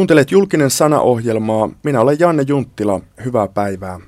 [0.00, 1.70] Kuuntelet julkinen sanaohjelmaa.
[1.82, 3.00] Minä olen Janne Junttila.
[3.24, 4.00] Hyvää päivää.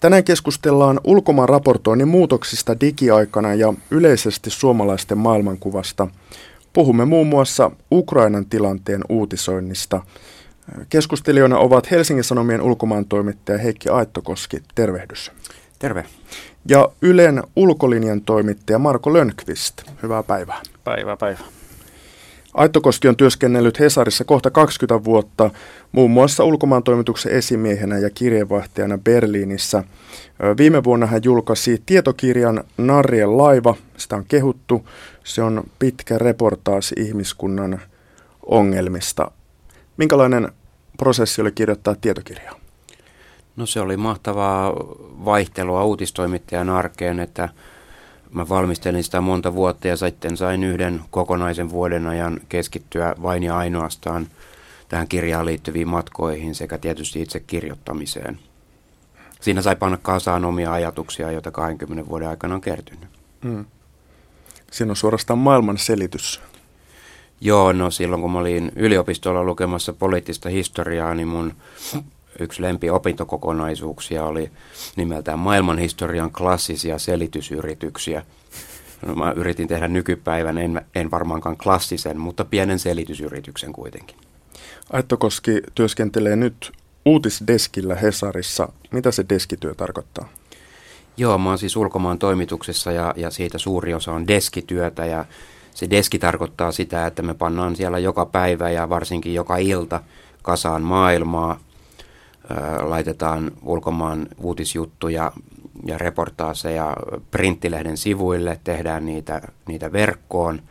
[0.00, 6.08] Tänään keskustellaan ulkomaan raportoinnin muutoksista digiaikana ja yleisesti suomalaisten maailmankuvasta.
[6.72, 10.02] Puhumme muun muassa Ukrainan tilanteen uutisoinnista.
[10.88, 14.62] Keskustelijoina ovat Helsingin Sanomien ulkomaan toimittaja Heikki Aittokoski.
[14.74, 15.32] Tervehdys.
[15.78, 16.04] Terve.
[16.68, 19.82] Ja Ylen ulkolinjan toimittaja Marko Lönkvist.
[20.02, 20.60] Hyvää päivää.
[20.84, 21.61] Päivää, päivää.
[22.54, 25.50] Aittokoski on työskennellyt Hesarissa kohta 20 vuotta,
[25.92, 29.84] muun muassa ulkomaan toimituksen esimiehenä ja kirjeenvaihtajana Berliinissä.
[30.58, 34.88] Viime vuonna hän julkaisi tietokirjan Narrien laiva, sitä on kehuttu.
[35.24, 37.80] Se on pitkä reportaasi ihmiskunnan
[38.46, 39.30] ongelmista.
[39.96, 40.52] Minkälainen
[40.98, 42.60] prosessi oli kirjoittaa tietokirjaa?
[43.56, 44.72] No se oli mahtavaa
[45.24, 47.48] vaihtelua uutistoimittajan arkeen, että
[48.32, 53.56] Mä valmistelin sitä monta vuotta ja sitten sain yhden kokonaisen vuoden ajan keskittyä vain ja
[53.56, 54.26] ainoastaan
[54.88, 58.38] tähän kirjaan liittyviin matkoihin sekä tietysti itse kirjoittamiseen.
[59.40, 63.08] Siinä sai panna kasaan omia ajatuksia, joita 20 vuoden aikana on kertynyt.
[63.42, 63.64] Mm.
[64.70, 66.40] Siinä on suorastaan maailman selitys.
[67.40, 71.54] Joo, no silloin kun mä olin yliopistolla lukemassa poliittista historiaa, niin mun
[72.38, 74.50] yksi lempi opintokokonaisuuksia oli
[74.96, 78.22] nimeltään maailmanhistorian klassisia selitysyrityksiä.
[79.06, 84.16] No, mä yritin tehdä nykypäivän, en, en varmaankaan klassisen, mutta pienen selitysyrityksen kuitenkin.
[84.92, 86.72] Aittokoski työskentelee nyt
[87.04, 88.68] uutisdeskillä Hesarissa.
[88.90, 90.28] Mitä se deskityö tarkoittaa?
[91.16, 95.24] Joo, mä oon siis ulkomaan toimituksessa ja, ja siitä suuri osa on deskityötä ja
[95.74, 100.00] se deski tarkoittaa sitä, että me pannaan siellä joka päivä ja varsinkin joka ilta
[100.42, 101.60] kasaan maailmaa
[102.80, 105.32] laitetaan ulkomaan uutisjuttuja
[105.86, 106.96] ja reportaaseja
[107.30, 110.62] printtilehden sivuille, tehdään niitä, niitä verkkoon.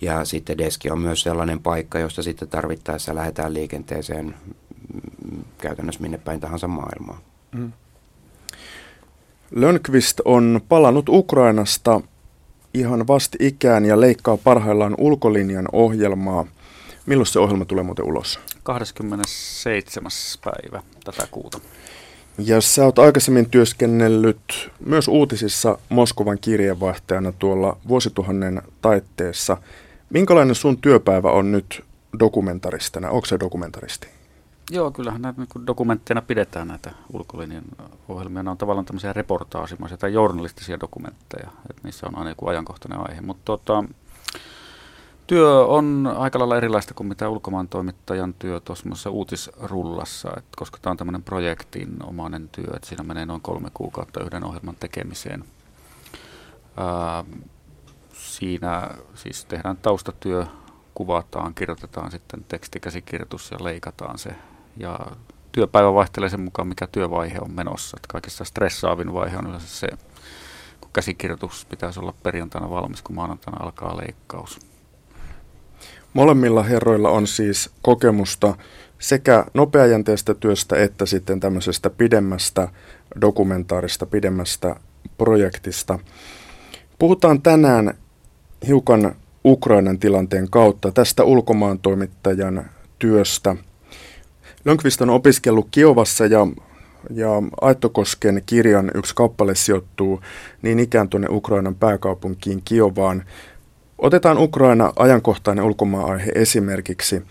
[0.00, 4.34] Ja sitten deski on myös sellainen paikka, josta sitten tarvittaessa lähdetään liikenteeseen
[5.58, 7.20] käytännössä minne päin tahansa maailmaa.
[7.52, 7.72] Mm.
[9.50, 12.00] Lönkvist on palannut Ukrainasta
[12.74, 16.46] ihan vasti ikään ja leikkaa parhaillaan ulkolinjan ohjelmaa.
[17.06, 18.40] Milloin se ohjelma tulee muuten ulos?
[18.68, 20.10] 27.
[20.44, 21.60] päivä tätä kuuta.
[22.38, 29.56] Ja sä oot aikaisemmin työskennellyt myös uutisissa Moskovan kirjeenvaihtajana tuolla vuosituhannen taitteessa.
[30.10, 31.84] Minkälainen sun työpäivä on nyt
[32.18, 33.10] dokumentaristina?
[33.10, 34.08] Onko se dokumentaristi?
[34.70, 37.64] Joo, kyllähän näitä niin dokumentteina pidetään näitä ulkolinjan
[38.08, 38.42] ohjelmia.
[38.42, 43.20] Ne on tavallaan tämmöisiä reportaasimaisia tai journalistisia dokumentteja, että niissä on aina joku ajankohtainen aihe.
[43.20, 43.84] Mutta tota,
[45.28, 50.90] työ on aika lailla erilaista kuin mitä ulkomaan toimittajan työ tuossa uutisrullassa, että koska tämä
[50.90, 55.44] on tämmöinen projektinomainen työ, että siinä menee noin kolme kuukautta yhden ohjelman tekemiseen.
[56.76, 57.24] Ää,
[58.12, 60.46] siinä siis tehdään taustatyö,
[60.94, 64.30] kuvataan, kirjoitetaan sitten tekstikäsikirjoitus ja leikataan se.
[64.76, 64.98] Ja
[65.52, 67.96] työpäivä vaihtelee sen mukaan, mikä työvaihe on menossa.
[67.96, 69.88] Että kaikista stressaavin vaihe on yleensä se,
[70.80, 74.67] kun käsikirjoitus pitäisi olla perjantaina valmis, kun maanantaina alkaa leikkaus.
[76.12, 78.54] Molemmilla herroilla on siis kokemusta
[78.98, 82.68] sekä nopeajänteistä työstä että sitten tämmöisestä pidemmästä
[83.20, 84.76] dokumentaarista, pidemmästä
[85.18, 85.98] projektista.
[86.98, 87.94] Puhutaan tänään
[88.66, 89.14] hiukan
[89.44, 92.64] Ukrainan tilanteen kautta tästä ulkomaan toimittajan
[92.98, 93.56] työstä.
[94.64, 96.46] Lönkvist on opiskellut Kiovassa ja,
[97.10, 97.28] ja
[97.60, 100.20] Aittokosken kirjan yksi kappale sijoittuu
[100.62, 103.24] niin ikään tuonne Ukrainan pääkaupunkiin Kiovaan.
[103.98, 107.22] Otetaan Ukraina ajankohtainen ulkomaan-aihe esimerkiksi.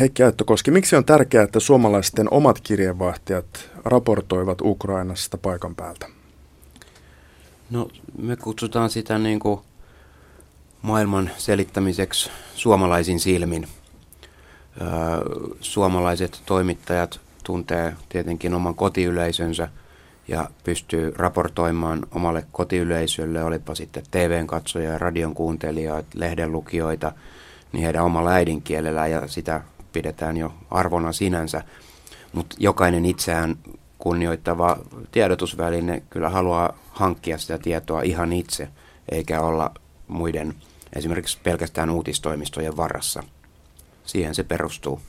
[0.00, 6.06] Heikki Aittokoski, miksi on tärkeää, että suomalaisten omat kirjeenvaihtajat raportoivat Ukrainasta paikan päältä?
[7.70, 7.88] No
[8.18, 9.60] me kutsutaan sitä niin kuin
[10.82, 13.68] maailman selittämiseksi suomalaisin silmin.
[15.60, 19.68] Suomalaiset toimittajat tuntee tietenkin oman kotiyleisönsä–
[20.28, 27.12] ja pystyy raportoimaan omalle kotiyleisölle, olipa sitten TVn katsoja, radion kuuntelijoita, lehden lukijoita,
[27.72, 29.60] niin heidän omalla äidinkielellä ja sitä
[29.92, 31.62] pidetään jo arvona sinänsä.
[32.32, 33.56] Mutta jokainen itseään
[33.98, 34.78] kunnioittava
[35.12, 38.68] tiedotusväline kyllä haluaa hankkia sitä tietoa ihan itse,
[39.08, 39.70] eikä olla
[40.08, 40.54] muiden
[40.96, 43.22] esimerkiksi pelkästään uutistoimistojen varassa.
[44.04, 45.00] Siihen se perustuu.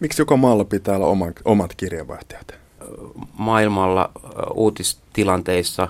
[0.00, 2.54] Miksi joka maalla pitää olla omat, omat kirjeenvaihtajat?
[3.38, 4.10] Maailmalla
[4.54, 5.88] uutistilanteissa,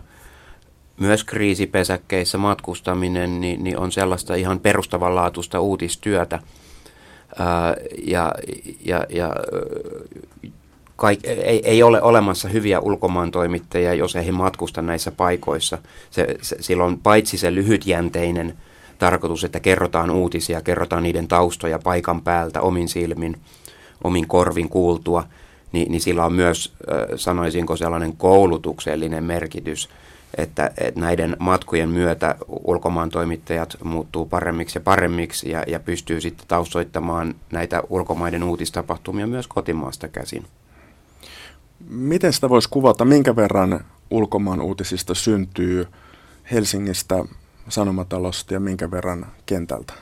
[1.01, 6.39] myös kriisipesäkkeissä matkustaminen, niin, niin on sellaista ihan perustavanlaatuista uutistyötä.
[7.39, 7.75] Ää,
[8.07, 8.33] ja
[8.85, 9.33] ja, ja
[10.97, 15.79] kaik, ei, ei ole olemassa hyviä ulkomaantoimittajia, jos ei he matkusta näissä paikoissa.
[16.11, 18.57] Se, se, silloin paitsi se lyhytjänteinen
[18.99, 23.37] tarkoitus, että kerrotaan uutisia, kerrotaan niiden taustoja paikan päältä omin silmin,
[24.05, 25.25] omin korvin kuultua,
[25.73, 26.73] niin, niin sillä on myös,
[27.17, 29.89] sanoisinko, sellainen koulutuksellinen merkitys,
[30.37, 36.49] että, että näiden matkujen myötä ulkomaan toimittajat muuttuu paremmiksi ja paremmiksi ja, ja pystyy sitten
[36.49, 40.45] taustoittamaan näitä ulkomaiden uutistapahtumia myös kotimaasta käsin.
[41.89, 45.87] Miten sitä voisi kuvata, minkä verran ulkomaan uutisista syntyy
[46.53, 47.25] Helsingistä,
[47.69, 49.93] Sanomatalosta ja minkä verran kentältä?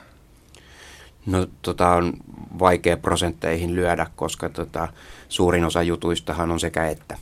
[1.29, 2.13] No tota on
[2.59, 4.87] vaikea prosentteihin lyödä, koska tota,
[5.29, 7.17] suurin osa jutuistahan on sekä että.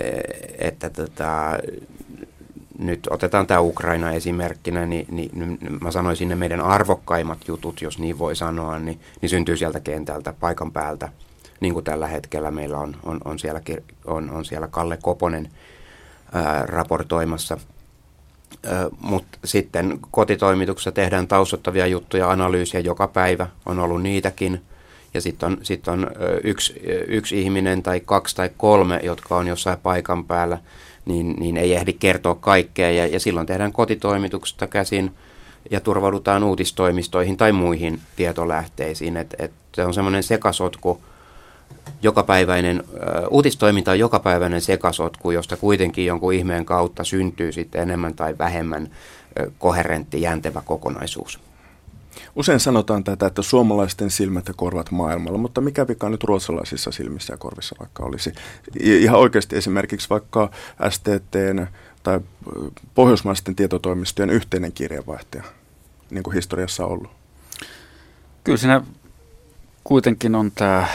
[0.00, 0.10] E,
[0.58, 1.58] että tota,
[2.78, 8.18] nyt otetaan tämä Ukraina esimerkkinä, niin, niin mä sanoisin ne meidän arvokkaimmat jutut, jos niin
[8.18, 11.08] voi sanoa, niin, niin syntyy sieltä kentältä, paikan päältä.
[11.60, 13.60] Niin kuin tällä hetkellä meillä on, on, on, siellä,
[14.04, 15.50] on, on siellä Kalle Koponen
[16.32, 17.58] ää, raportoimassa–
[19.00, 24.60] mutta sitten kotitoimituksessa tehdään taustottavia juttuja, analyysiä joka päivä, on ollut niitäkin.
[25.14, 26.10] Ja sitten on, sit on
[26.44, 30.58] yksi, yksi ihminen tai kaksi tai kolme, jotka on jossain paikan päällä,
[31.04, 32.90] niin, niin ei ehdi kertoa kaikkea.
[32.90, 35.14] Ja, ja silloin tehdään kotitoimituksesta käsin
[35.70, 39.16] ja turvaudutaan uutistoimistoihin tai muihin tietolähteisiin.
[39.16, 41.00] Et, et se on semmoinen sekasotku,
[42.02, 42.84] jokapäiväinen,
[43.30, 48.90] uutistoiminta on jokapäiväinen sekasotku, josta kuitenkin jonkun ihmeen kautta syntyy sitten enemmän tai vähemmän
[49.58, 51.40] koherentti, jäntevä kokonaisuus.
[52.36, 57.32] Usein sanotaan tätä, että suomalaisten silmät ja korvat maailmalla, mutta mikä vika nyt ruotsalaisissa silmissä
[57.32, 58.32] ja korvissa vaikka olisi?
[58.80, 60.50] Ihan oikeasti esimerkiksi vaikka
[60.88, 61.66] STTn
[62.02, 62.20] tai
[62.94, 65.44] pohjoismaisten tietotoimistojen yhteinen kirjeenvaihtaja,
[66.10, 67.10] niin kuin historiassa on ollut.
[68.44, 68.82] Kyllä siinä
[69.84, 70.88] kuitenkin on tämä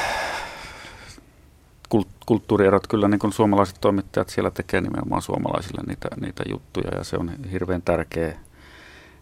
[2.26, 7.18] kulttuurierot kyllä niin kuin suomalaiset toimittajat siellä tekee nimenomaan suomalaisille niitä, niitä juttuja ja se
[7.18, 8.38] on hirveän tärkeä,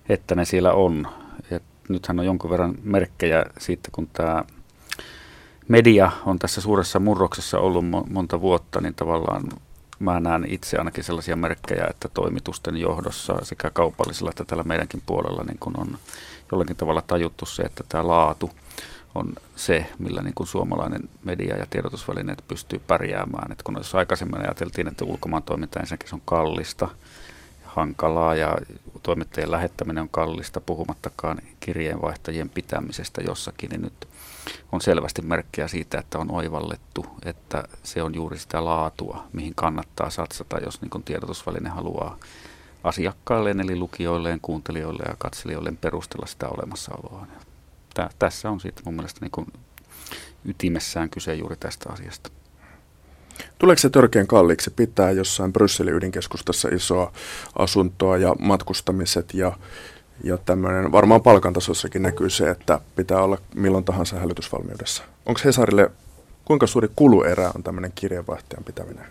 [0.09, 1.07] että ne siellä on.
[1.51, 4.43] Et nythän on jonkun verran merkkejä siitä, kun tämä
[5.67, 9.43] media on tässä suuressa murroksessa ollut monta vuotta, niin tavallaan
[9.99, 15.43] mä näen itse ainakin sellaisia merkkejä, että toimitusten johdossa sekä kaupallisella että tällä meidänkin puolella
[15.43, 15.97] niin kun on
[16.51, 18.49] jollakin tavalla tajuttu se, että tämä laatu–
[19.15, 23.51] on se, millä niin kuin suomalainen media ja tiedotusvälineet pystyy pärjäämään.
[23.51, 26.89] Et kun jos aikaisemmin ajateltiin, että ulkomaan toiminta ensinnäkin on kallista,
[27.65, 28.57] hankalaa ja
[29.03, 34.07] toimittajien lähettäminen on kallista, puhumattakaan kirjeenvaihtajien pitämisestä jossakin, niin nyt
[34.71, 40.09] on selvästi merkkejä siitä, että on oivallettu, että se on juuri sitä laatua, mihin kannattaa
[40.09, 42.17] satsata, jos niin tiedotusväline haluaa
[42.83, 47.27] asiakkailleen, eli lukijoilleen, kuuntelijoille ja katselijoilleen perustella sitä olemassaoloa
[47.99, 49.47] tä, tässä on sitten mun mielestä niin kuin
[50.45, 52.29] ytimessään kyse juuri tästä asiasta.
[53.59, 57.11] Tuleeko se törkeän kalliiksi pitää jossain Brysselin ydinkeskustassa isoa
[57.57, 59.57] asuntoa ja matkustamiset ja,
[60.23, 65.03] ja tämmöinen, varmaan palkantasossakin näkyy se, että pitää olla milloin tahansa hälytysvalmiudessa.
[65.25, 65.91] Onko Hesarille,
[66.45, 69.05] kuinka suuri kuluerä on tämmöinen kirjeenvaihtajan pitäminen?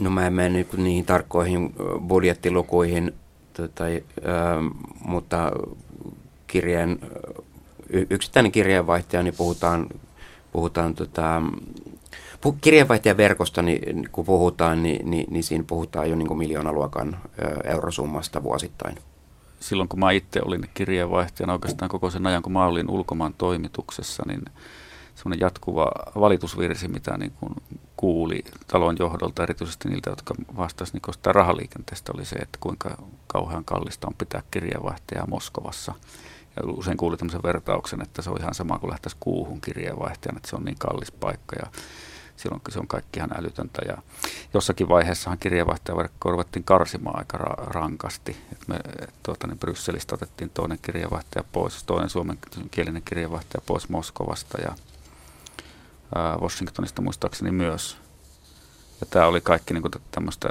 [0.00, 1.74] No mä en mene niihin tarkkoihin
[2.08, 3.14] budjettilukuihin,
[3.74, 4.72] tai, äh,
[5.04, 5.52] mutta
[6.46, 6.98] kirjeen,
[7.90, 9.86] yksittäinen kirjeenvaihtaja, niin puhutaan,
[10.52, 11.42] puhutaan tota,
[12.60, 17.18] kirjeenvaihtajaverkosta, niin kun puhutaan, niin, niin, niin siinä puhutaan jo niin kuin miljoonaluokan
[17.64, 18.98] eurosummasta vuosittain.
[19.60, 24.22] Silloin kun mä itse olin kirjeenvaihtajana oikeastaan koko sen ajan, kun mä olin ulkomaan toimituksessa,
[24.26, 24.42] niin
[25.14, 27.54] semmoinen jatkuva valitusvirsi, mitä niin kuin
[27.96, 34.06] kuuli talon johdolta, erityisesti niiltä, jotka vastasivat niin rahaliikenteestä, oli se, että kuinka kauhean kallista
[34.06, 35.94] on pitää kirjeenvaihtajaa Moskovassa–
[36.64, 40.56] usein kuulin tämmöisen vertauksen, että se on ihan sama kuin lähtäisi kuuhun kirjeenvaihtajan, että se
[40.56, 41.70] on niin kallis paikka ja
[42.36, 43.82] silloin se on kaikki ihan älytöntä.
[43.88, 43.98] Ja
[44.54, 48.36] jossakin vaiheessahan kirjeenvaihtajaverkkoa ruvettiin karsimaan aika ra- rankasti.
[48.52, 48.80] Et me,
[49.22, 54.74] tuota, niin Brysselistä otettiin toinen kirjeenvaihtaja pois, toinen suomenkielinen kirjeenvaihtaja pois Moskovasta ja
[56.14, 57.96] ää, Washingtonista muistaakseni myös.
[59.00, 60.48] Ja tämä oli kaikki niin tämmöistä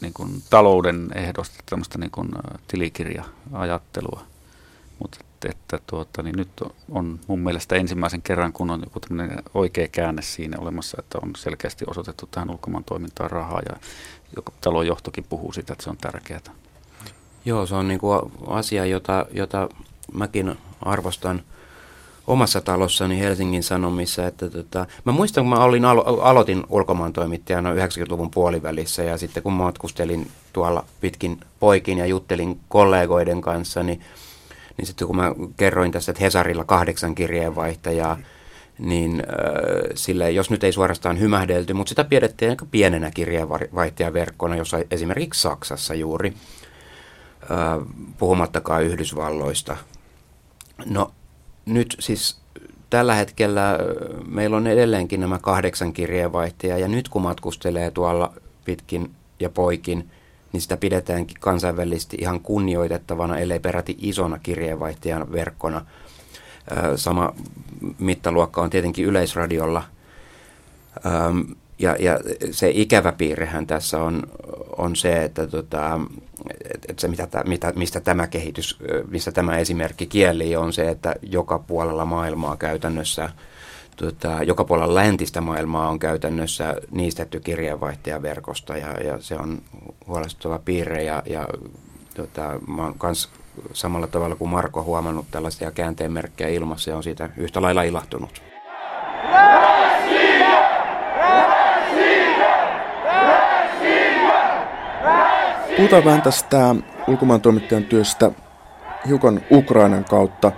[0.00, 2.28] niin kuin, talouden ehdosta, tämmöistä niin kuin,
[2.68, 4.31] tilikirja-ajattelua.
[5.44, 6.48] Että tuota, niin nyt
[6.90, 9.00] on mun mielestä ensimmäisen kerran, kun on joku
[9.54, 13.76] oikea käänne siinä olemassa, että on selkeästi osoitettu tähän ulkomaan toimintaan rahaa ja
[14.60, 16.40] talon johtokin puhuu siitä, että se on tärkeää.
[17.44, 19.68] Joo, se on niin kuin asia, jota, jota
[20.12, 21.42] mäkin arvostan
[22.26, 24.26] omassa talossani Helsingin Sanomissa.
[24.26, 29.42] Että tota, mä muistan, kun mä olin alo- aloitin ulkomaan toimittajana 90-luvun puolivälissä ja sitten
[29.42, 34.00] kun matkustelin tuolla pitkin poikin ja juttelin kollegoiden kanssa, niin
[34.76, 38.18] niin sitten kun mä kerroin tässä, että Hesarilla kahdeksan kirjeenvaihtajaa,
[38.78, 44.78] niin äh, sille, jos nyt ei suorastaan hymähdelty, mutta sitä pidettiin aika pienenä kirjeenvaihtajaverkkona, jossa
[44.90, 46.34] esimerkiksi Saksassa juuri,
[47.42, 47.86] äh,
[48.18, 49.76] puhumattakaan Yhdysvalloista.
[50.86, 51.12] No
[51.66, 52.40] nyt siis
[52.90, 53.78] tällä hetkellä
[54.26, 58.32] meillä on edelleenkin nämä kahdeksan kirjeenvaihtajaa ja nyt kun matkustelee tuolla
[58.64, 59.10] pitkin
[59.40, 60.10] ja poikin,
[60.52, 65.86] niin sitä pidetäänkin kansainvälisesti ihan kunnioitettavana, ellei peräti isona kirjeenvaihtajan verkkona.
[66.96, 67.34] Sama
[67.98, 69.82] mittaluokka on tietenkin yleisradiolla.
[71.78, 72.18] Ja, ja
[72.50, 74.22] se ikävä piirrehän tässä on,
[74.76, 76.00] on se, että, tota,
[76.88, 78.78] että se mitä, mitä, mistä tämä kehitys,
[79.10, 83.28] mistä tämä esimerkki kieli on se, että joka puolella maailmaa käytännössä,
[84.02, 89.62] tota, joka puolella läntistä maailmaa on käytännössä niistetty kirjeenvaihtajaverkosta ja, ja se on
[90.06, 91.48] huolestuttava piirre ja, ja
[92.14, 93.28] tota, mä oon kans
[93.72, 98.42] samalla tavalla kuin Marko huomannut tällaisia käänteenmerkkejä ilmassa ja on siitä yhtä lailla ilahtunut.
[105.76, 106.74] Puhutaan vähän tästä
[107.08, 108.30] ulkomaan toimittajan työstä
[109.06, 110.52] hiukan Ukrainan kautta.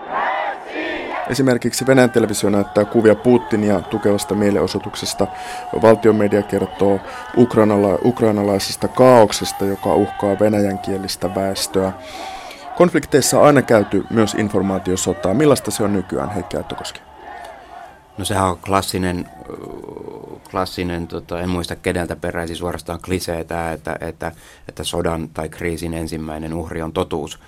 [1.30, 5.26] Esimerkiksi Venäjän televisio näyttää kuvia Putinia tukevasta mielenosoituksesta.
[5.82, 7.00] Valtion media kertoo
[7.36, 11.92] ukrainala- ukrainalaisesta kaauksesta, joka uhkaa venäjänkielistä väestöä.
[12.76, 15.34] Konflikteissa on aina käyty myös informaatiosotaa.
[15.34, 17.00] Millaista se on nykyään, Heikki Aittokoski?
[18.18, 19.28] No sehän on klassinen,
[20.50, 24.32] klassinen tota, en muista keneltä peräisin suorastaan kliseetä, että, että,
[24.68, 27.38] että sodan tai kriisin ensimmäinen uhri on totuus.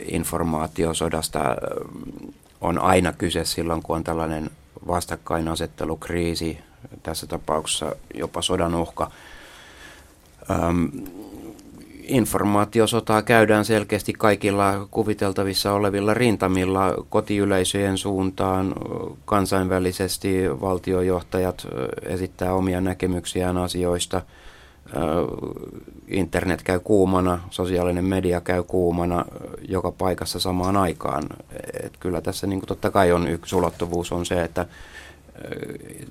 [0.00, 1.56] Informaatio sodasta
[2.60, 4.50] on aina kyse silloin, kun on tällainen
[4.86, 6.58] vastakkainasettelu, kriisi,
[7.02, 9.10] tässä tapauksessa jopa sodan uhka
[12.06, 18.74] informaatiosotaa käydään selkeästi kaikilla kuviteltavissa olevilla rintamilla kotiyleisöjen suuntaan.
[19.24, 21.66] Kansainvälisesti valtiojohtajat
[22.02, 24.22] esittää omia näkemyksiään asioista.
[26.08, 29.24] Internet käy kuumana, sosiaalinen media käy kuumana
[29.68, 31.22] joka paikassa samaan aikaan.
[31.82, 34.66] Et kyllä tässä niin totta kai on yksi ulottuvuus on se, että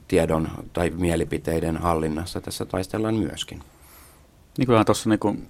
[0.07, 3.59] tiedon tai mielipiteiden hallinnassa tässä taistellaan myöskin.
[4.57, 5.49] Niin kyllähän tuossa niin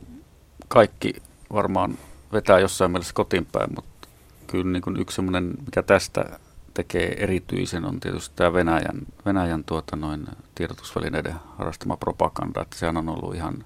[0.67, 1.13] kaikki
[1.53, 1.97] varmaan
[2.33, 4.07] vetää jossain mielessä kotiin päin, mutta
[4.47, 6.39] kyllä niin kuin yksi semmoinen, mikä tästä
[6.73, 13.09] tekee erityisen, on tietysti tämä Venäjän, Venäjän tuota noin tiedotusvälineiden harrastama propaganda, että sehän on
[13.09, 13.65] ollut ihan,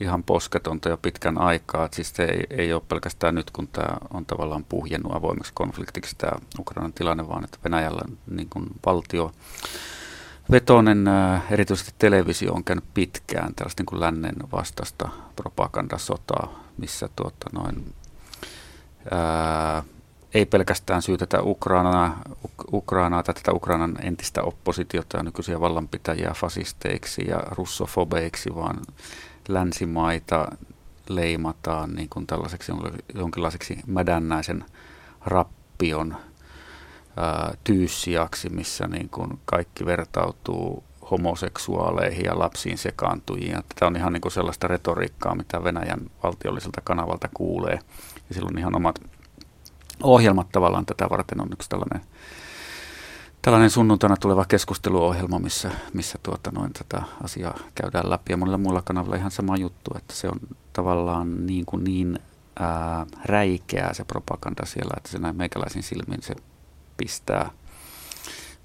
[0.00, 1.84] ihan posketonta jo pitkän aikaa.
[1.84, 6.16] Että siis se ei, ei ole pelkästään nyt, kun tämä on tavallaan puhjennut avoimeksi konfliktiksi
[6.18, 9.32] tämä Ukrainan tilanne, vaan että Venäjällä niin kuin valtio
[10.50, 11.04] vetonen,
[11.50, 17.94] erityisesti televisio on käynyt pitkään tällaista niin kuin lännen vastaista propagandasotaa, missä tuota noin,
[19.10, 19.82] ää,
[20.34, 22.22] ei pelkästään syytetä Ukrainaa,
[22.72, 28.76] Ukrainaa tai tätä Ukrainan entistä oppositiota ja nykyisiä vallanpitäjiä fasisteiksi ja russofobeiksi, vaan
[29.48, 30.48] länsimaita
[31.08, 32.72] leimataan niin kuin tällaiseksi
[33.14, 34.64] jonkinlaiseksi mädännäisen
[35.26, 36.16] rappion
[37.64, 43.56] tyyssiaksi, missä niin kuin kaikki vertautuu homoseksuaaleihin ja lapsiin sekaantujiin.
[43.78, 47.78] Tämä on ihan niin kuin sellaista retoriikkaa, mitä Venäjän valtiolliselta kanavalta kuulee.
[48.28, 49.00] Ja silloin ihan omat
[50.02, 52.00] ohjelmat tavallaan tätä varten on yksi tällainen,
[53.42, 58.32] tällainen sunnuntaina tuleva keskusteluohjelma, missä, missä tuota noin tätä asiaa käydään läpi.
[58.32, 60.40] Ja monilla muilla kanavilla ihan sama juttu, että se on
[60.72, 62.18] tavallaan niin, kuin niin
[62.58, 66.34] ää, räikeää se propaganda siellä, että se näin meikäläisin silmin se
[66.96, 67.50] pistää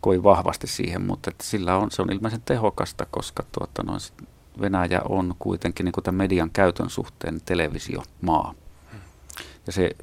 [0.02, 4.00] kovin vahvasti siihen, mutta että sillä on, se on ilmeisen tehokasta, koska tuota, noin,
[4.62, 8.54] Venäjä on kuitenkin niin tämän median käytön suhteen televisiomaa.
[9.68, 9.96] Ja se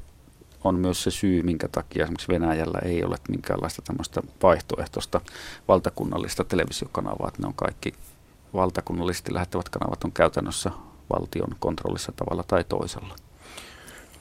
[0.67, 5.21] on myös se syy, minkä takia esimerkiksi Venäjällä ei ole minkäänlaista tämmöistä vaihtoehtoista
[5.67, 7.93] valtakunnallista televisiokanavaa, että ne on kaikki
[8.53, 10.71] valtakunnallisesti lähettävät kanavat on käytännössä
[11.09, 13.15] valtion kontrollissa tavalla tai toisella.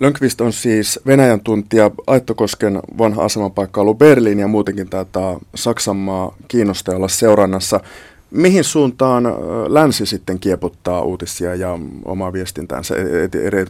[0.01, 1.91] Lönkvist on siis Venäjän tuntija.
[2.07, 7.81] Aittokosken vanha asemapaikka ollut Berliin ja muutenkin taitaa Saksanmaa kiinnostaa olla seurannassa.
[8.31, 9.25] Mihin suuntaan
[9.69, 12.95] länsi sitten kieputtaa uutisia ja omaa viestintäänsä,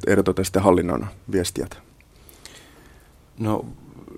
[0.07, 1.86] erityisesti hallinnon viestijät?
[3.39, 3.65] No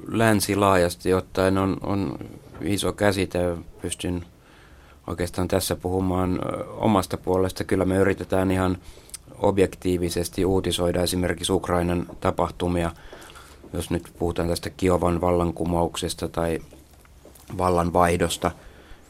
[0.09, 2.19] länsi laajasti ottaen on, on
[2.61, 3.57] iso käsite.
[3.83, 4.25] Pystyn
[5.07, 6.39] oikeastaan tässä puhumaan
[6.77, 7.65] omasta puolesta.
[7.65, 8.79] Kyllä me yritetään ihan
[9.39, 12.91] objektiivisesti uutisoida esimerkiksi Ukrainan tapahtumia,
[13.73, 16.59] jos nyt puhutaan tästä Kiovan vallankumouksesta tai
[17.59, 18.51] vallanvaihdosta,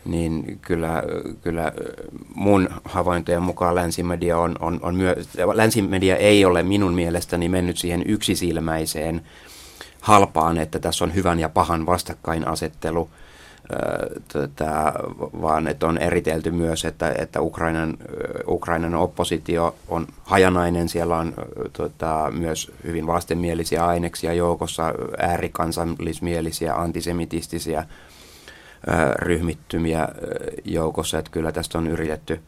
[0.05, 1.03] niin kyllä,
[1.43, 1.73] kyllä
[2.35, 5.17] mun havaintojen mukaan länsimedia on, on, on myö,
[5.55, 9.23] länsimedia ei ole minun mielestäni mennyt siihen yksisilmäiseen
[10.01, 13.11] halpaan, että tässä on hyvän ja pahan vastakkainasettelu.
[14.33, 14.93] Tota,
[15.41, 17.97] vaan että on eritelty myös, että, että Ukrainan,
[18.47, 20.89] Ukrainan oppositio on hajanainen.
[20.89, 21.35] Siellä on
[21.73, 27.85] tota, myös hyvin vastenmielisiä aineksia joukossa, äärikansallismielisiä, antisemitistisiä
[29.15, 30.09] ryhmittymiä
[30.65, 31.19] joukossa.
[31.19, 32.41] Että kyllä tästä on yritetty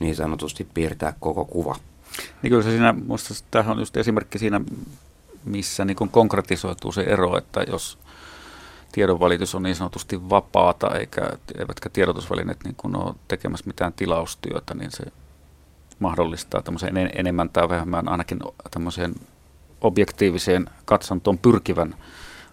[0.00, 1.76] niin sanotusti piirtää koko kuva.
[2.42, 2.94] Niin kyllä se siinä,
[3.50, 4.60] tämähän on just esimerkki siinä,
[5.48, 7.98] missä niin konkretisoituu se ero, että jos
[8.92, 14.90] tiedonvälitys on niin sanotusti vapaata, eikä, eivätkä tiedotusvälineet niin kuin ole tekemässä mitään tilaustyötä, niin
[14.90, 15.04] se
[15.98, 18.38] mahdollistaa tämmöisen enemmän tai vähemmän ainakin
[18.70, 19.14] tämmöiseen
[19.80, 21.94] objektiiviseen katsantoon pyrkivän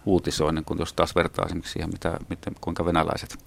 [0.06, 3.38] uutisoinnin, kun jos taas vertaa esimerkiksi siihen, mitä, miten, kuinka venäläiset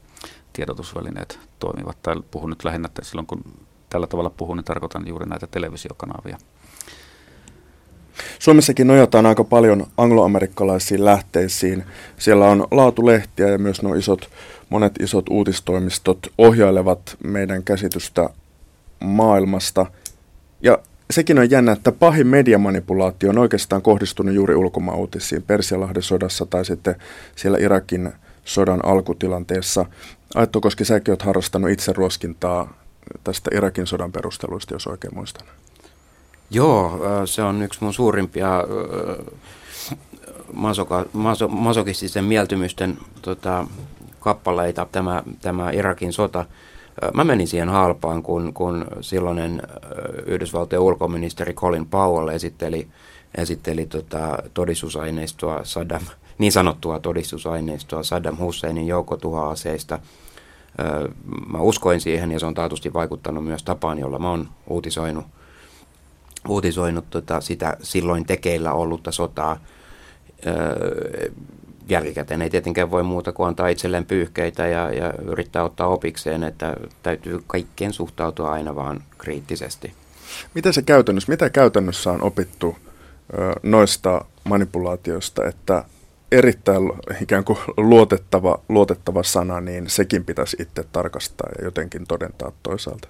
[0.53, 2.01] tiedotusvälineet toimivat.
[2.01, 3.44] Tai puhun nyt lähinnä, että silloin kun
[3.89, 6.38] tällä tavalla puhun, niin tarkoitan juuri näitä televisiokanavia.
[8.40, 11.84] Suomessakin nojataan aika paljon angloamerikkalaisiin lähteisiin.
[12.18, 14.30] Siellä on laatulehtiä ja myös nuo isot,
[14.70, 18.30] monet isot uutistoimistot ohjailevat meidän käsitystä
[19.00, 19.86] maailmasta.
[20.62, 20.80] Ja
[21.12, 26.96] sekin on jännä, että pahin mediamanipulaatio on oikeastaan kohdistunut juuri ulkomaanuutisiin Persialahden sodassa tai sitten
[27.36, 28.12] siellä Irakin
[28.46, 29.86] sodan alkutilanteessa.
[30.36, 32.74] Aitto Koski, säkin olet harrastanut itseruoskintaa
[33.24, 35.48] tästä Irakin sodan perusteluista, jos oikein muistan.
[36.51, 38.63] Joo, se on yksi mun suurimpia
[40.53, 43.68] masoka, maso, masokististen mieltymysten tota,
[44.20, 46.46] kappaleita, tämä, tämä Irakin sota.
[47.13, 49.62] Mä menin siihen halpaan, kun, kun silloinen
[50.25, 52.88] Yhdysvaltojen ulkoministeri Colin Powell esitteli,
[53.38, 56.01] esitteli tota, todistusaineistoa Saddam,
[56.38, 60.00] niin sanottua todistusaineistoa Saddam Husseinin joukkotuhoaseista.
[61.48, 65.25] Mä uskoin siihen ja se on taatusti vaikuttanut myös tapaan, jolla mä oon uutisoinut–
[66.48, 69.60] uutisoinut tota, sitä silloin tekeillä ollutta sotaa.
[70.48, 71.31] Öö,
[71.89, 76.75] jälkikäteen ei tietenkään voi muuta kuin antaa itselleen pyyhkeitä ja, ja yrittää ottaa opikseen, että
[77.03, 79.93] täytyy kaikkeen suhtautua aina vaan kriittisesti.
[80.55, 82.77] Mitä se käytännössä, mitä käytännössä on opittu
[83.63, 85.84] noista manipulaatioista, että
[86.31, 86.91] erittäin
[87.22, 93.08] ikään kuin luotettava, luotettava sana, niin sekin pitäisi itse tarkastaa ja jotenkin todentaa toisaalta?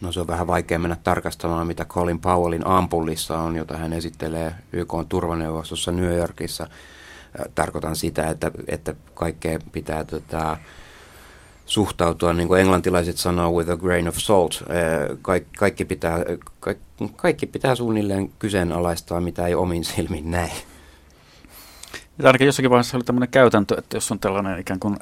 [0.00, 4.54] No se on vähän vaikea mennä tarkastamaan, mitä Colin Powellin ampullissa on, jota hän esittelee
[4.72, 6.66] YK turvaneuvostossa New Yorkissa.
[7.54, 10.56] Tarkoitan sitä, että, että kaikkea pitää tota,
[11.66, 14.64] suhtautua, niin kuin englantilaiset sanoo, with a grain of salt.
[15.22, 16.18] Kaik, kaikki, pitää,
[16.60, 16.78] kaik,
[17.16, 20.50] kaikki pitää suunnilleen kyseenalaistaa, mitä ei omin silmin näe.
[22.18, 24.96] Ja ainakin jossakin vaiheessa oli tämmöinen käytäntö, että jos on tällainen ikään kuin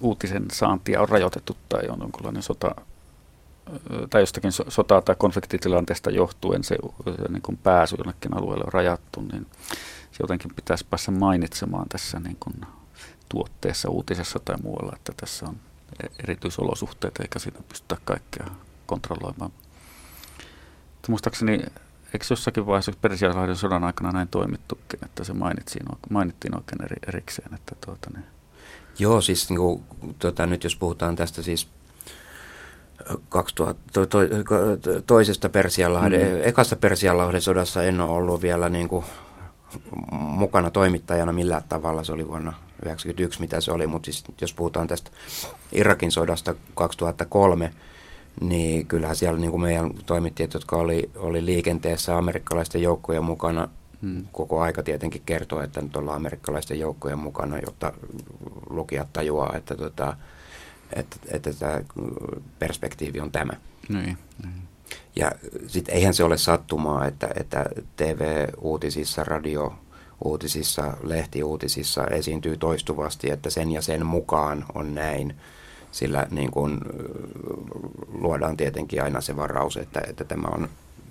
[0.00, 2.74] uutisen saantia on rajoitettu tai on jonkinlainen sota
[4.10, 9.20] tai jostakin sotaa tai konfliktitilanteesta johtuen se, se niin kuin pääsy jonnekin alueelle on rajattu,
[9.20, 9.46] niin
[10.12, 12.54] se jotenkin pitäisi päästä mainitsemaan tässä niin kuin
[13.28, 15.56] tuotteessa, uutisessa tai muualla, että tässä on
[16.04, 18.46] e-, erityisolosuhteet eikä siinä pystytä kaikkea
[18.86, 19.52] kontrolloimaan.
[20.94, 21.52] Mutta muistaakseni,
[22.14, 27.54] eikö jossakin vaiheessa Persialahden sodan aikana näin toimittukin, että se mainittiin, mainittiin oikein eri, erikseen,
[27.54, 28.26] että tuota, niin.
[28.98, 29.84] Joo, siis niin kuin,
[30.18, 31.68] tuota, nyt jos puhutaan tästä siis
[33.28, 34.18] 2000, to, to,
[35.06, 36.40] toisesta Persianlahden, mm.
[36.42, 39.04] ekasta Persianlahden sodassa en ole ollut vielä niin kuin
[40.10, 42.04] mukana toimittajana millään tavalla.
[42.04, 45.10] Se oli vuonna 1991, mitä se oli, mutta siis jos puhutaan tästä
[45.72, 47.72] Irakin sodasta 2003,
[48.40, 53.68] niin kyllähän siellä niin kuin meidän toimittajat, jotka oli, oli liikenteessä amerikkalaisten joukkojen mukana,
[54.02, 54.26] hmm.
[54.32, 57.92] koko aika tietenkin kertoo, että nyt ollaan amerikkalaisten joukkojen mukana, jotta
[58.70, 60.16] lukijat tajuaa, että tota,
[60.96, 61.80] että, että tämä
[62.58, 63.52] perspektiivi on tämä.
[63.88, 64.62] Niin, niin.
[65.16, 65.32] Ja
[65.66, 73.82] sitten eihän se ole sattumaa, että, että TV-uutisissa, radio-uutisissa, lehtiuutisissa esiintyy toistuvasti, että sen ja
[73.82, 75.36] sen mukaan on näin.
[75.92, 76.80] Sillä niin kun,
[78.12, 80.68] luodaan tietenkin aina se varaus, että, että tämä on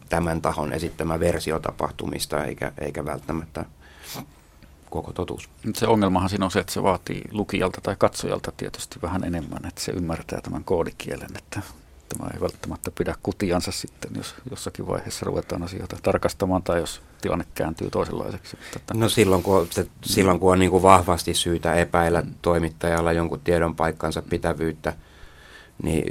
[0.09, 3.65] tämän tahon esittämä versio tapahtumista, eikä, eikä välttämättä
[4.91, 5.49] koko totuus.
[5.75, 9.81] Se ongelmahan siinä on se, että se vaatii lukijalta tai katsojalta tietysti vähän enemmän, että
[9.81, 11.61] se ymmärtää tämän koodikielen, että
[12.09, 17.45] tämä ei välttämättä pidä kutiansa sitten, jos jossakin vaiheessa ruvetaan asioita tarkastamaan tai jos tilanne
[17.55, 18.57] kääntyy toisenlaiseksi.
[18.93, 22.33] No silloin kun, se, silloin kun on niin kuin vahvasti syytä epäillä mm.
[22.41, 24.93] toimittajalla jonkun tiedon paikkansa pitävyyttä,
[25.83, 26.03] niin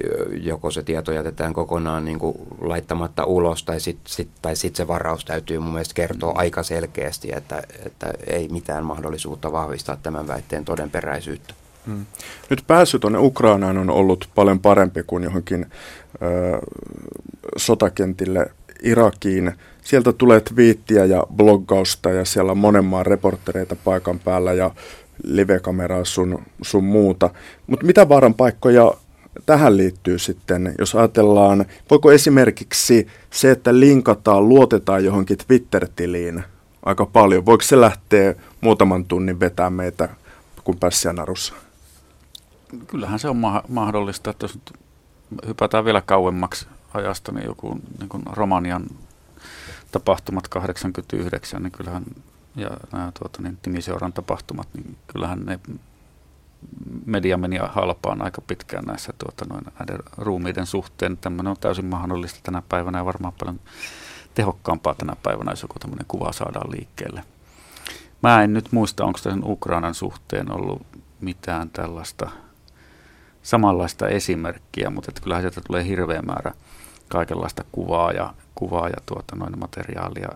[0.43, 4.89] joko se tieto jätetään kokonaan niin kuin laittamatta ulos, tai sitten sit, tai sit se
[4.89, 6.39] varaus täytyy mun mielestä kertoa mm.
[6.39, 11.55] aika selkeästi, että, että ei mitään mahdollisuutta vahvistaa tämän väitteen todenperäisyyttä.
[11.87, 12.07] Hmm.
[12.51, 15.67] Nyt pääsy tuonne Ukrainaan on ollut paljon parempi kuin johonkin
[16.23, 16.59] ö,
[17.57, 18.51] sotakentille
[18.83, 19.53] Irakiin.
[19.83, 24.71] Sieltä tulee twiittiä ja bloggausta ja siellä on monen maan reporttereita paikan päällä ja
[25.25, 27.31] livekameraa sun, sun muuta.
[27.67, 28.93] Mutta mitä vaaran paikkoja
[29.47, 36.45] tähän liittyy sitten, jos ajatellaan, voiko esimerkiksi se, että linkataan, luotetaan johonkin Twitter-tiliin
[36.83, 40.09] aika paljon, voiko se lähteä muutaman tunnin vetää meitä
[40.65, 41.55] kuin pässiä narussa?
[42.87, 44.73] Kyllähän se on ma- mahdollista, että jos nyt
[45.47, 48.87] hypätään vielä kauemmaksi ajasta, niin joku niin kuin Romanian
[49.93, 52.05] tapahtumat 89, niin kyllähän,
[52.57, 53.59] ja nämä tuota, niin,
[54.15, 55.61] tapahtumat, niin kyllähän ne
[57.07, 61.17] media meni halpaan aika pitkään näissä tuota, noin, näiden ruumiiden suhteen.
[61.17, 63.61] Tämmöinen on täysin mahdollista tänä päivänä ja varmaan paljon
[64.35, 67.25] tehokkaampaa tänä päivänä, jos joku tämmöinen kuva saadaan liikkeelle.
[68.23, 70.83] Mä en nyt muista, onko sen Ukrainan suhteen ollut
[71.21, 72.31] mitään tällaista
[73.43, 76.53] samanlaista esimerkkiä, mutta että kyllähän sieltä tulee hirveä määrä
[77.09, 80.29] kaikenlaista kuvaa ja, kuvaa ja tuota, noin materiaalia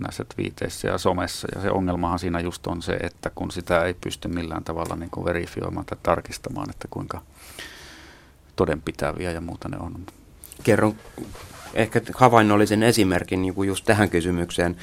[0.00, 1.48] näissä twiiteissä ja somessa.
[1.54, 5.10] Ja se ongelmahan siinä just on se, että kun sitä ei pysty millään tavalla niin
[5.10, 7.22] kuin verifioimaan tai tarkistamaan, että kuinka
[8.56, 10.06] todenpitäviä ja muuta ne on.
[10.62, 10.94] Kerron
[11.74, 14.76] ehkä havainnollisen esimerkin niin kuin just tähän kysymykseen.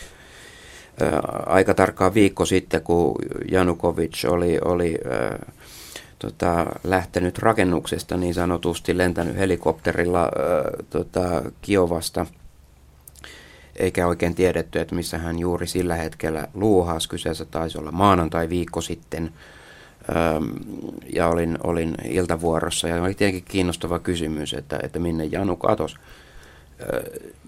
[1.46, 3.16] aika tarkkaan viikko sitten, kun
[3.52, 4.98] Janukovic oli, oli
[6.20, 10.30] tota, lähtenyt rakennuksesta niin sanotusti, lentänyt helikopterilla äh,
[10.90, 12.26] tota, Kiovasta–
[13.82, 17.10] eikä oikein tiedetty, että missä hän juuri sillä hetkellä luuhasi.
[17.10, 19.34] Kyseessä taisi olla maanantai viikko sitten
[21.14, 25.96] ja olin, olin iltavuorossa ja oli tietenkin kiinnostava kysymys, että, että minne Janu katosi.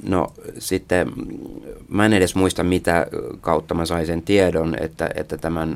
[0.04, 1.12] No sitten
[1.88, 3.08] mä en edes muista mitä
[3.42, 5.76] kautta mä sain sen tiedon, että, että tämän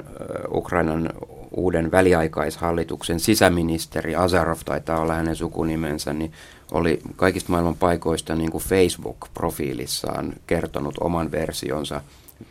[0.54, 1.10] Ukrainan
[1.52, 6.32] uuden väliaikaishallituksen sisäministeri Azarov taitaa olla hänen sukunimensä, niin
[6.71, 12.01] oli kaikista maailman paikoista niin kuin Facebook-profiilissaan kertonut oman versionsa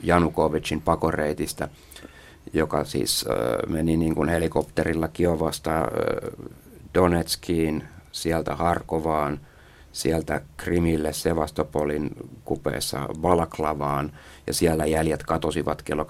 [0.02, 1.68] Janukovicin pakoreitistä,
[2.52, 3.36] joka siis äh,
[3.72, 5.86] meni niin kuin helikopterilla Kiovasta äh,
[6.94, 9.40] Donetskiin, sieltä Harkovaan,
[9.92, 12.10] sieltä Krimille Sevastopolin
[12.44, 14.12] kupeessa Valaklavaan
[14.46, 16.08] ja siellä jäljet katosivat kello 23.50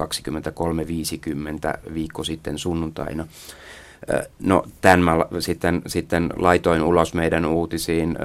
[1.95, 3.27] viikko sitten sunnuntaina.
[4.41, 8.19] No tämän mä sitten, sitten laitoin ulos meidän uutisiin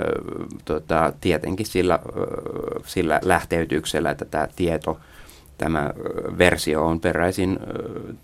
[0.66, 2.00] tota, tietenkin sillä,
[2.86, 5.00] sillä lähteytyksellä, että tämä tieto,
[5.58, 5.90] tämä
[6.38, 7.60] versio on peräisin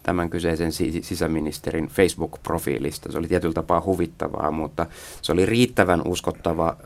[0.03, 3.12] tämän kyseisen sisäministerin Facebook-profiilista.
[3.12, 4.86] Se oli tietyllä tapaa huvittavaa, mutta
[5.21, 6.77] se oli riittävän uskottava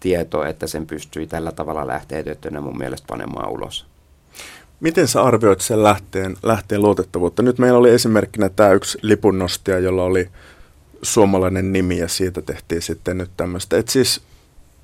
[0.00, 3.89] tieto, että sen pystyi tällä tavalla lähteytettynä mun mielestä panemaan ulos.
[4.80, 7.42] Miten sä arvioit sen lähteen, lähteen luotettavuutta?
[7.42, 10.30] Nyt meillä oli esimerkkinä tämä yksi lipunnostaja, jolla oli
[11.02, 13.78] suomalainen nimi ja siitä tehtiin sitten nyt tämmöistä.
[13.78, 14.22] Että siis,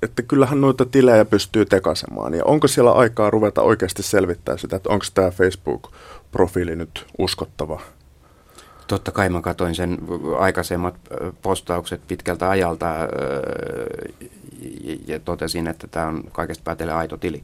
[0.01, 4.89] että kyllähän noita tilejä pystyy tekaisemaan ja onko siellä aikaa ruveta oikeasti selvittää sitä, että
[4.89, 7.81] onko tämä Facebook-profiili nyt uskottava?
[8.87, 9.97] Totta kai mä katsoin sen
[10.37, 10.95] aikaisemmat
[11.41, 12.85] postaukset pitkältä ajalta
[15.07, 17.43] ja totesin, että tämä on kaikesta päätellen aito tili.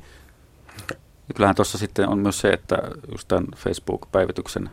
[1.27, 2.77] Ja kyllähän tuossa sitten on myös se, että
[3.11, 4.69] just tämän Facebook-päivityksen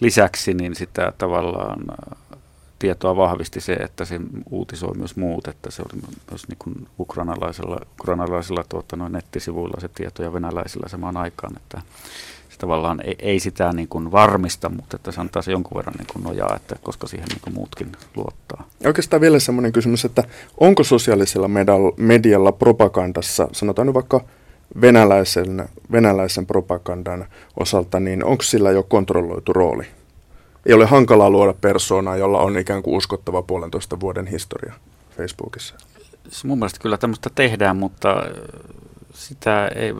[0.00, 2.38] lisäksi, niin sitä tavallaan äh,
[2.78, 7.80] tietoa vahvisti se, että se uutisoi myös muut, että se oli myös niin kuin ukrainalaisilla,
[8.00, 11.82] ukrainalaisilla tuota, noin nettisivuilla se tieto ja venäläisillä samaan aikaan, että
[12.48, 15.94] se tavallaan ei, ei sitä niin kuin varmista, mutta että se antaa se jonkun verran
[15.98, 18.68] niin kuin nojaa, että koska siihen niin kuin muutkin luottaa.
[18.86, 20.24] Oikeastaan vielä semmoinen kysymys, että
[20.58, 21.50] onko sosiaalisella
[21.96, 24.24] medialla propagandassa, sanotaan nyt vaikka
[24.80, 27.26] venäläisen, venäläisen propagandan
[27.60, 29.84] osalta, niin onko sillä jo kontrolloitu rooli?
[30.66, 34.72] Ei ole hankalaa luoda persoonaa, jolla on ikään kuin uskottava puolentoista vuoden historia
[35.16, 35.74] Facebookissa.
[36.44, 38.22] Mun mielestä kyllä tämmöistä tehdään, mutta
[39.14, 39.94] sitä ei,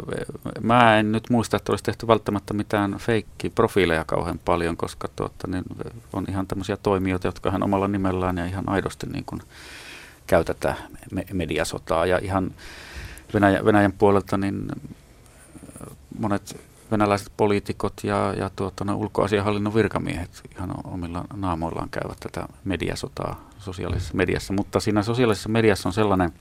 [0.60, 5.64] mä en nyt muista, että olisi tehty välttämättä mitään feikki-profiileja kauhean paljon, koska tuotta, niin
[6.12, 9.42] on ihan tämmöisiä toimijoita, jotka hän omalla nimellään ja ihan aidosti niin kuin
[10.26, 10.74] käy tätä
[11.32, 12.50] mediasotaa ja ihan
[13.34, 14.68] Venäjä, Venäjän puolelta niin
[16.18, 16.56] monet
[16.92, 24.14] venäläiset poliitikot ja, ja tuota, no, ulkoasiahallinnon virkamiehet ihan omilla naamoillaan käyvät tätä mediasotaa sosiaalisessa
[24.14, 24.52] mediassa.
[24.52, 26.32] Mutta siinä sosiaalisessa mediassa on sellainen,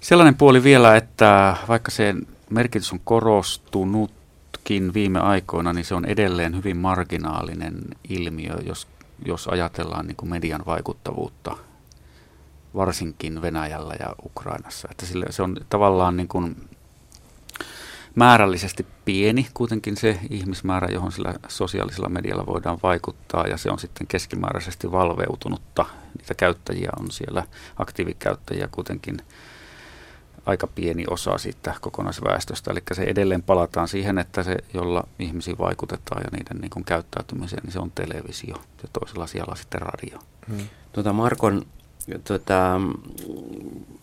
[0.00, 2.14] sellainen puoli vielä, että vaikka se
[2.50, 7.74] merkitys on korostunutkin viime aikoina, niin se on edelleen hyvin marginaalinen
[8.08, 8.86] ilmiö, jos,
[9.26, 11.56] jos ajatellaan niin kuin median vaikuttavuutta
[12.74, 14.88] varsinkin Venäjällä ja Ukrainassa.
[14.90, 16.68] Että sille, se on tavallaan niin kuin
[18.14, 24.06] määrällisesti pieni kuitenkin se ihmismäärä, johon sillä sosiaalisella medialla voidaan vaikuttaa, ja se on sitten
[24.06, 25.86] keskimääräisesti valveutunutta.
[26.18, 27.46] Niitä käyttäjiä on siellä,
[27.78, 29.16] aktiivikäyttäjiä kuitenkin
[30.46, 32.70] aika pieni osa siitä kokonaisväestöstä.
[32.70, 37.62] Eli se edelleen palataan siihen, että se, jolla ihmisiin vaikutetaan ja niiden niin kuin käyttäytymiseen,
[37.62, 40.18] niin se on televisio ja toisella siellä sitten radio.
[40.48, 40.68] Hmm.
[40.92, 41.66] Tuota Markon,
[42.24, 42.80] tuota,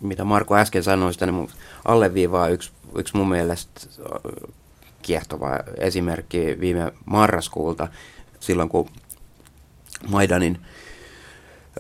[0.02, 1.50] mitä Marko äsken sanoi, sitä niin
[1.86, 3.82] alleviivaa yksi, yksi mun mielestä
[5.02, 7.88] kiehtova esimerkki viime marraskuulta,
[8.40, 8.90] silloin kun
[10.08, 10.60] Maidanin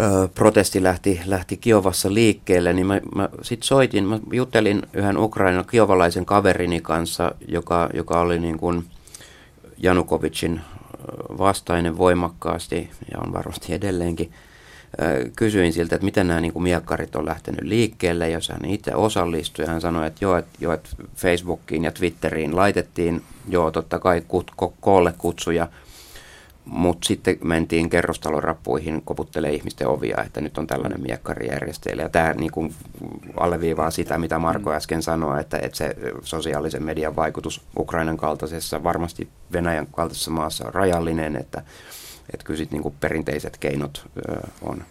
[0.01, 5.65] ö, protesti lähti, lähti Kiovassa liikkeelle, niin mä, mä sitten soitin, mä juttelin yhden Ukrainan
[5.65, 8.85] kiovalaisen kaverini kanssa, joka, joka oli niin kuin
[9.77, 10.61] Janukovicin
[11.37, 14.33] vastainen voimakkaasti ja on varmasti edelleenkin.
[15.35, 19.65] Kysyin siltä, että miten nämä niin kuin miekkarit on lähtenyt liikkeelle, jos hän itse osallistui.
[19.65, 24.51] Hän sanoi, että joo, että, joo, että Facebookiin ja Twitteriin laitettiin joo, totta kai kut,
[24.55, 25.67] ko, koolle kutsuja–
[26.69, 32.01] mutta sitten mentiin kerrostalorappuihin koputtelee ihmisten ovia, että nyt on tällainen miekkarijärjestelmä.
[32.01, 32.73] Ja tämä niin kuin
[33.37, 34.75] alleviivaa sitä, mitä Marko mm.
[34.75, 40.73] äsken sanoi, että, että se sosiaalisen median vaikutus Ukrainan kaltaisessa, varmasti Venäjän kaltaisessa maassa on
[40.73, 41.61] rajallinen, että,
[42.33, 44.83] että kyllä sitten niin perinteiset keinot ö, on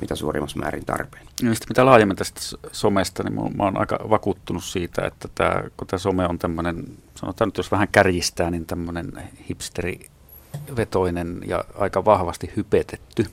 [0.00, 1.26] mitä suurimmassa määrin tarpeen.
[1.42, 2.40] Ja sitten mitä laajemmin tästä
[2.72, 7.48] somesta, niin mä oon aika vakuuttunut siitä, että tämä, kun tämä some on tämmöinen, sanotaan
[7.48, 9.12] nyt jos vähän kärjistää, niin tämmöinen
[9.48, 10.06] hipsteri
[10.76, 13.26] vetoinen ja aika vahvasti hypetetty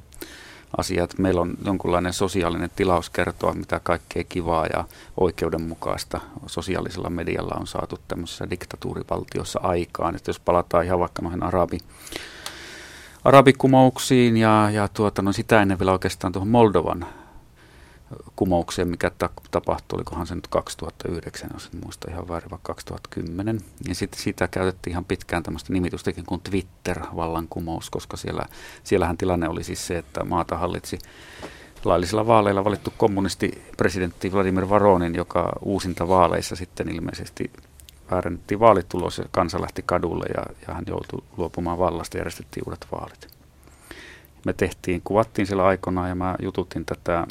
[0.78, 4.84] asia, että meillä on jonkunlainen sosiaalinen tilaus kertoa, mitä kaikkea kivaa ja
[5.18, 10.16] oikeudenmukaista sosiaalisella medialla on saatu tämmöisessä diktatuurivaltiossa aikaan.
[10.16, 11.78] Että jos palataan ihan vaikka noihin arabi,
[13.28, 17.06] arabikumouksiin ja, ja tuota, no sitä ennen vielä oikeastaan tuohon Moldovan
[18.36, 19.12] kumoukseen, mikä
[19.52, 23.60] tapahtui, olikohan se nyt 2009, jos en muista ihan väärin, vai 2010.
[23.88, 28.46] Ja sitten sitä käytettiin ihan pitkään tämmöistä nimitystäkin kuin Twitter-vallankumous, koska siellä,
[28.84, 31.00] siellähän tilanne oli siis se, että maata hallitsi
[31.86, 37.52] laillisilla vaaleilla valittu kommunisti presidentti Vladimir Varonin, joka uusinta vaaleissa sitten ilmeisesti
[38.12, 42.88] väärennettiin vaalitulos ja kansa lähti kadulle ja, ja hän joutui luopumaan vallasta ja järjestettiin uudet
[42.92, 43.28] vaalit.
[44.46, 47.28] Me tehtiin, kuvattiin siellä aikoinaan ja mä jututin tätä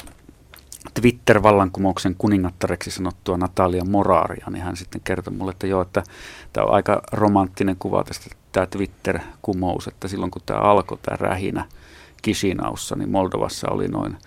[0.93, 6.03] Twitter-vallankumouksen kuningattareksi sanottua Natalia Moraria, niin hän sitten kertoi mulle, että joo, että
[6.53, 11.65] tämä on aika romanttinen kuva tästä tämä Twitter-kumous, että silloin kun tämä alkoi, tämä rähinä
[12.21, 14.17] Kisinaussa, niin Moldovassa oli noin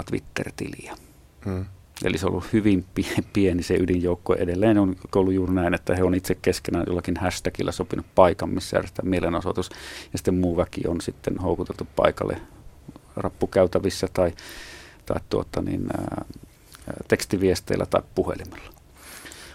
[0.00, 0.96] 250-300 Twitter-tiliä.
[1.44, 1.64] Hmm.
[2.04, 2.84] Eli se on ollut hyvin
[3.32, 4.34] pieni se ydinjoukko.
[4.34, 8.76] Edelleen on ollut juuri näin, että he on itse keskenään jollakin hashtagilla sopinut paikan, missä
[8.76, 9.70] järjestetään mielenosoitus.
[10.12, 12.40] Ja sitten muu väki on sitten houkuteltu paikalle
[13.16, 14.32] rappukäytävissä tai,
[15.06, 16.24] tai tuota, niin, ää,
[17.08, 18.72] tekstiviesteillä tai puhelimella.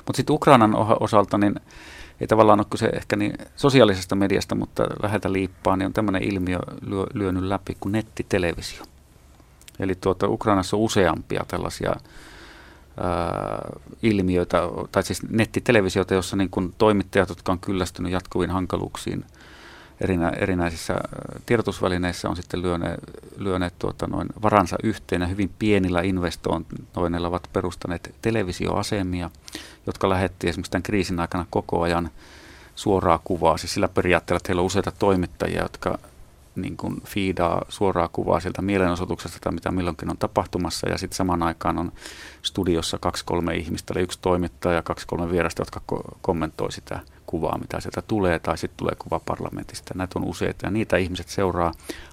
[0.06, 1.56] Mutta sitten Ukrainan osalta, niin
[2.22, 6.60] ei tavallaan ole kyse ehkä niin sosiaalisesta mediasta, mutta läheltä liippaa, niin on tämmöinen ilmiö
[6.82, 8.84] lyö, lyönyt läpi kuin nettitelevisio.
[9.80, 11.96] Eli tuota, Ukrainassa on useampia tällaisia
[12.98, 13.72] ää,
[14.04, 19.26] ilmiöitä, tai siis nettitelevisioita, jossa niin kun toimittajat, jotka on kyllästynyt jatkuviin hankaluuksiin–
[20.02, 20.96] erinä, erinäisissä
[21.46, 23.00] tiedotusvälineissä on sitten lyöneet,
[23.38, 29.30] lyöneet tuota noin varansa yhteen ja hyvin pienillä investoinneilla ovat perustaneet televisioasemia,
[29.88, 32.10] jotka lähettiin esimerkiksi tämän kriisin aikana koko ajan
[32.76, 33.58] suoraa kuvaa.
[33.58, 36.00] Siis sillä periaatteella, että heillä on useita toimittajia, jotka
[36.56, 41.44] niin kuin fiidaa suoraa kuvaa sieltä mielenosoituksesta tai mitä milloinkin on tapahtumassa ja sitten samaan
[41.44, 41.92] aikaan on
[42.42, 47.80] studiossa kaksi-kolme ihmistä, eli yksi toimittaja ja kaksi-kolme vierasta, jotka ko- kommentoi sitä kuvaa, mitä
[47.80, 49.94] sieltä tulee, tai sitten tulee kuva parlamentista.
[49.98, 51.72] Näitä on useita ja niitä ihmiset seuraa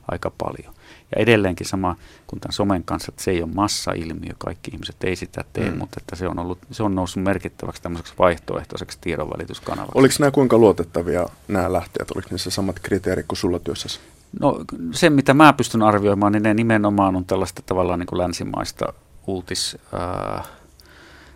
[0.09, 0.75] aika paljon.
[1.17, 5.17] Ja edelleenkin sama kuin tämän somen kanssa, että se ei ole massa-ilmiö, kaikki ihmiset ei
[5.17, 5.79] sitä tee, mm.
[5.79, 9.99] mutta että se on, ollut, se on noussut merkittäväksi tämmöiseksi vaihtoehtoiseksi tiedonvälityskanavaksi.
[9.99, 12.11] Oliko nämä kuinka luotettavia nämä lähteet?
[12.11, 14.01] Oliko niissä samat kriteerit kuin sulla työssäsi?
[14.41, 18.93] No se, mitä mä pystyn arvioimaan, niin ne nimenomaan on tällaista tavallaan niin kuin länsimaista
[19.27, 19.79] uutis...
[19.95, 20.49] Äh,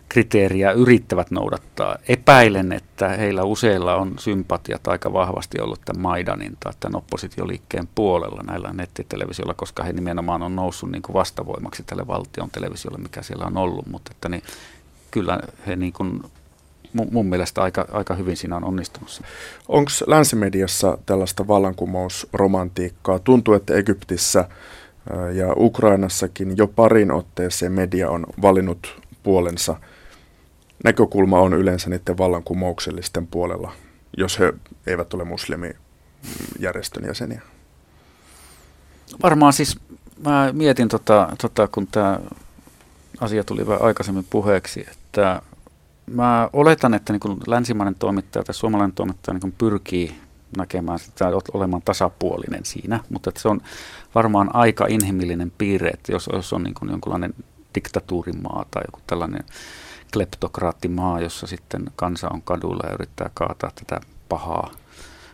[0.09, 1.97] kriteeriä yrittävät noudattaa.
[2.07, 8.41] Epäilen, että heillä useilla on sympatiat aika vahvasti ollut tämän Maidanin tai tämän oppositioliikkeen puolella
[8.47, 13.45] näillä nettitelevisioilla, koska he nimenomaan on noussut niin kuin vastavoimaksi tälle valtion televisiolle, mikä siellä
[13.45, 13.87] on ollut.
[13.87, 14.43] Mutta että niin,
[15.11, 16.23] kyllä he niin kuin,
[17.11, 19.21] mun, mielestä aika, aika hyvin siinä on onnistunut.
[19.67, 23.19] Onko länsimediassa tällaista vallankumousromantiikkaa?
[23.19, 24.49] Tuntuu, että Egyptissä
[25.33, 29.75] ja Ukrainassakin jo parin otteeseen media on valinnut puolensa–
[30.85, 33.71] näkökulma on yleensä niiden vallankumouksellisten puolella,
[34.17, 34.53] jos he
[34.87, 37.41] eivät ole muslimijärjestön jäseniä?
[39.23, 39.79] Varmaan siis
[40.25, 42.19] mä mietin, tota, tota, kun tämä
[43.19, 45.41] asia tuli vähän aikaisemmin puheeksi, että
[46.05, 50.15] mä oletan, että niin länsimainen toimittaja tai suomalainen toimittaja niin pyrkii
[50.57, 53.61] näkemään sitä, olemaan tasapuolinen siinä, mutta se on
[54.15, 57.33] varmaan aika inhimillinen piirre, että jos, jos on niin jonkunlainen
[57.75, 59.43] diktatuurimaa tai joku tällainen
[60.13, 64.71] kleptokraattimaa, jossa sitten kansa on kadulla ja yrittää kaataa tätä pahaa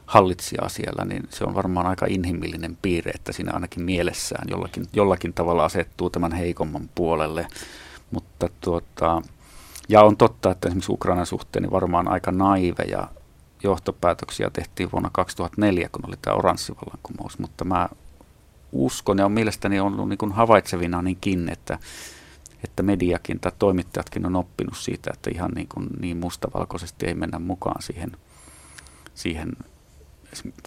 [0.05, 5.33] hallitsijaa siellä, niin se on varmaan aika inhimillinen piirre, että siinä ainakin mielessään jollakin, jollakin
[5.33, 7.47] tavalla asettuu tämän heikomman puolelle.
[8.11, 9.21] Mutta tuota,
[9.89, 13.07] ja on totta, että esimerkiksi Ukrainan suhteen niin varmaan aika naiveja
[13.63, 17.89] johtopäätöksiä tehtiin vuonna 2004, kun oli tämä oranssivallankumous, mutta mä
[18.71, 21.79] uskon ja on mielestäni ollut niin kuin havaitsevina niinkin, että,
[22.63, 27.39] että mediakin tai toimittajatkin on oppinut siitä, että ihan niin, kuin niin mustavalkoisesti ei mennä
[27.39, 28.11] mukaan siihen,
[29.15, 29.51] siihen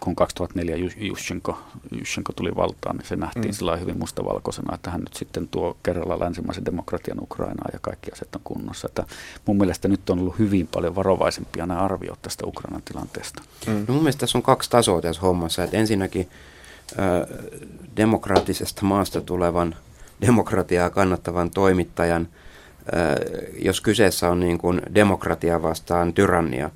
[0.00, 1.59] kun 2004 Jushchenko,
[1.98, 3.53] Jushchenko tuli valtaan, niin se nähtiin mm.
[3.53, 8.35] sillä hyvin mustavalkoisena, että hän nyt sitten tuo kerralla länsimaisen demokratian Ukrainaa ja kaikki asiat
[8.35, 8.87] on kunnossa.
[8.87, 9.05] Että
[9.46, 13.42] mun mielestä nyt on ollut hyvin paljon varovaisempia nämä arviot tästä Ukrainan tilanteesta.
[13.66, 13.85] Mm.
[13.88, 15.64] No mun mielestä tässä on kaksi tasoa tässä hommassa.
[15.64, 16.29] Että ensinnäkin
[16.98, 17.38] äh,
[17.96, 19.77] demokraattisesta maasta tulevan
[20.20, 22.29] demokratiaa kannattavan toimittajan,
[22.94, 23.14] äh,
[23.59, 26.70] jos kyseessä on niin kuin demokratia vastaan tyrannia,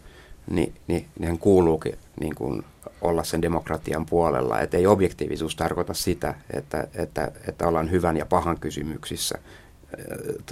[0.50, 2.64] niin, niin, niin hän kuuluukin niin kuin
[3.02, 4.60] olla sen demokratian puolella.
[4.60, 9.38] Että ei objektiivisuus tarkoita sitä, että, että, että ollaan hyvän ja pahan kysymyksissä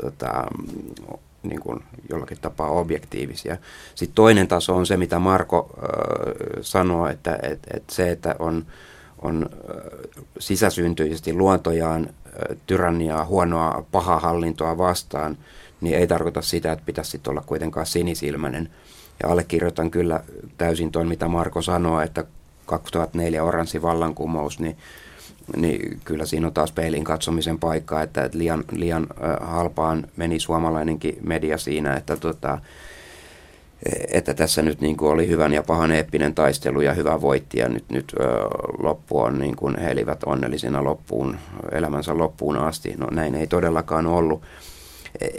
[0.03, 0.45] tota,
[1.43, 3.57] niin kuin jollakin tapaa objektiivisia.
[3.95, 5.89] Sitten toinen taso on se, mitä Marko äh,
[6.61, 8.67] sanoo, että et, et se, että on,
[9.23, 9.51] on
[10.39, 12.09] sisäsyntyisesti luontojaan
[12.67, 15.39] tyranniaa, huonoa, pahaa hallintoa vastaan,
[15.81, 18.69] niin ei tarkoita sitä, että pitäisi olla kuitenkaan sinisilmäinen.
[19.23, 20.21] Ja allekirjoitan kyllä
[20.59, 22.25] täysin tuon, mitä Marko sanoo, että
[22.67, 24.77] 2004 oranssi vallankumous, niin,
[25.57, 29.07] niin kyllä siinä on taas peilin katsomisen paikka, että, että liian, liian
[29.41, 32.59] halpaan meni suomalainenkin media siinä, että tota,
[34.11, 37.69] että tässä nyt niin kuin oli hyvän ja pahan eeppinen taistelu ja hyvä voitti ja
[37.69, 38.15] nyt, nyt
[38.79, 41.37] loppu on niin kuin he elivät onnellisina loppuun,
[41.73, 42.95] elämänsä loppuun asti.
[42.97, 44.43] No näin ei todellakaan ollut.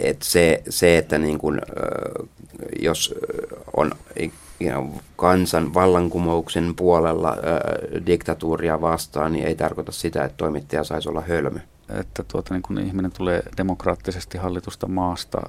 [0.00, 2.26] Et se, se, että niin kuin, ö,
[2.82, 3.14] jos
[3.76, 3.90] on
[5.16, 7.36] kansan vallankumouksen puolella
[8.06, 11.58] diktatuuria vastaan, niin ei tarkoita sitä, että toimittaja saisi olla hölmö.
[12.00, 15.40] Että tuota, niin kun ihminen tulee demokraattisesti hallitusta maasta,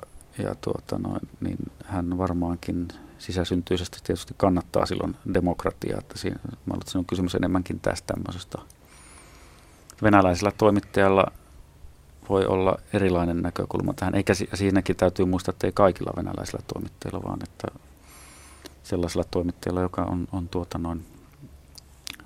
[0.43, 5.99] ja tuota, no, niin hän varmaankin sisäsyntyisesti tietysti kannattaa silloin demokratiaa.
[5.99, 8.57] Että siinä, mä että siinä on kysymys enemmänkin tästä tämmöisestä.
[10.03, 11.31] Venäläisellä toimittajalla
[12.29, 17.39] voi olla erilainen näkökulma tähän, eikä siinäkin täytyy muistaa, että ei kaikilla venäläisillä toimittajilla, vaan
[17.43, 17.79] että
[18.83, 21.05] sellaisella toimittajalla, joka on, on tuota noin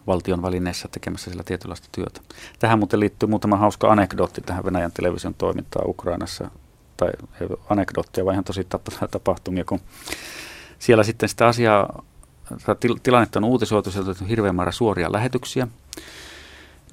[0.07, 2.21] valtion välineessä tekemässä sillä tietynlaista työtä.
[2.59, 6.49] Tähän muuten liittyy muutama hauska anekdootti tähän Venäjän television toimintaan Ukrainassa,
[6.97, 7.09] tai
[7.69, 8.67] anekdoottia, vaan ihan tosi
[9.11, 9.79] tapahtumia, kun
[10.79, 12.03] siellä sitten sitä asiaa,
[13.03, 15.67] tilannetta on uutisoitu, sieltä on hirveän määrä suoria lähetyksiä,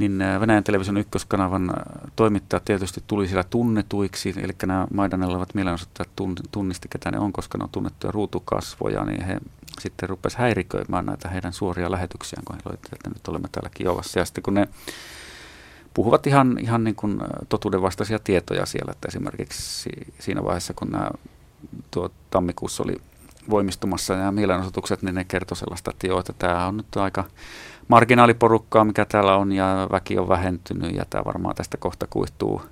[0.00, 1.72] niin Venäjän television ykköskanavan
[2.16, 6.10] toimittajat tietysti tuli siellä tunnetuiksi, eli nämä Maidanella olevat mielenosoittajat
[6.52, 9.38] tunnisti, ketä ne on, koska ne on tunnettuja ruutukasvoja, niin he
[9.80, 14.18] sitten rupesi häiriköimään näitä heidän suoria lähetyksiään, kun he olivat, että nyt olemme täällä Kiovassa.
[14.18, 14.68] Ja sitten kun ne
[15.94, 21.10] puhuvat ihan, ihan niin kuin totuudenvastaisia tietoja siellä, että esimerkiksi siinä vaiheessa, kun nämä
[21.90, 22.96] tuo tammikuussa oli
[23.50, 27.24] voimistumassa nämä mielenosoitukset, niin ne kertoi sellaista, että joo, että tämä on nyt aika
[27.90, 32.62] marginaaliporukkaa, mikä täällä on, ja väki on vähentynyt, ja tämä varmaan tästä kohta kuihtuu,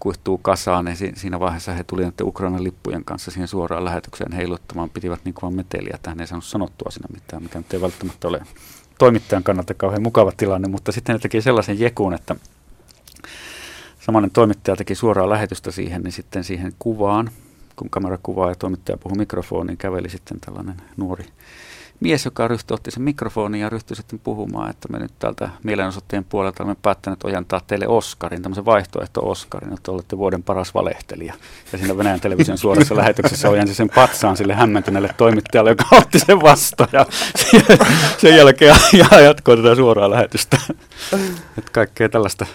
[0.00, 0.86] kuihtuu kasaan.
[0.86, 5.56] Ja siinä vaiheessa he tulivat Ukrainan lippujen kanssa siihen suoraan lähetykseen heiluttamaan, pitivät niin kuin
[5.56, 8.42] meteliä, että hän ei saanut sanottua siinä mitään, mikä nyt ei välttämättä ole
[8.98, 12.36] toimittajan kannalta kauhean mukava tilanne, mutta sitten ne teki sellaisen jekuun, että
[14.00, 17.30] samainen toimittaja teki suoraa lähetystä siihen, niin sitten siihen kuvaan,
[17.76, 21.24] kun kamera kuvaa ja toimittaja puhui mikrofoniin, niin käveli sitten tällainen nuori
[22.00, 26.24] mies, joka ryhtyi, otti sen mikrofonin ja ryhtyi sitten puhumaan, että me nyt täältä mielenosoittajien
[26.24, 31.34] puolelta olemme päättäneet ojentaa teille Oscarin, tämmöisen vaihtoehto-Oscarin, että olette vuoden paras valehtelija.
[31.72, 36.42] Ja siinä Venäjän television suorassa lähetyksessä ojensi sen patsaan sille hämmentyneelle toimittajalle, joka otti sen
[36.42, 37.06] vastaan ja
[38.18, 38.76] sen jälkeen
[39.24, 40.58] jatkoi tätä suoraa lähetystä.
[41.58, 42.46] Että kaikkea tällaista.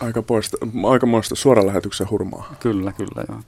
[0.00, 0.56] Aika, poista,
[0.90, 2.54] aika muista suoran lähetyksen hurmaa.
[2.60, 3.40] Kyllä, kyllä joo.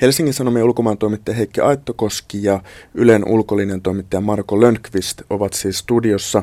[0.00, 2.60] Helsingin Sanomien ulkomaan toimittaja Heikki Aittokoski ja
[2.94, 6.42] Ylen ulkolinjan toimittaja Marko Lönkvist ovat siis studiossa.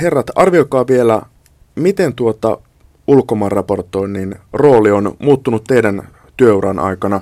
[0.00, 1.22] Herrat, arvioikaa vielä,
[1.74, 2.58] miten tuota
[3.06, 7.20] ulkomaan raportoinnin rooli on muuttunut teidän työuran aikana.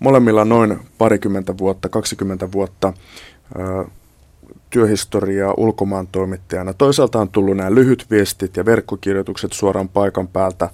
[0.00, 2.92] Molemmilla noin parikymmentä vuotta, 20 vuotta
[4.70, 6.72] työhistoriaa ulkomaan toimittajana.
[6.72, 10.68] Toisaalta on tullut nämä lyhyt viestit ja verkkokirjoitukset suoraan paikan päältä.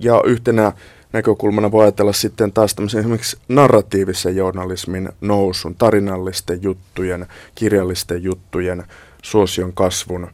[0.00, 0.72] Ja yhtenä
[1.12, 8.84] näkökulmana voi ajatella sitten taas tämmöisen esimerkiksi narratiivisen journalismin nousun, tarinallisten juttujen, kirjallisten juttujen
[9.22, 10.28] suosion kasvun.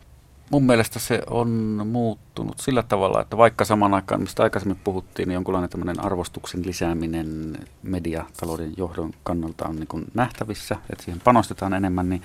[0.50, 1.48] mun mielestä se on
[1.86, 7.58] muuttunut sillä tavalla, että vaikka samaan aikaan, mistä aikaisemmin puhuttiin, niin jonkunlainen tämmöinen arvostuksen lisääminen
[7.82, 12.22] mediatalouden johdon kannalta on niin nähtävissä, että siihen panostetaan enemmän, niin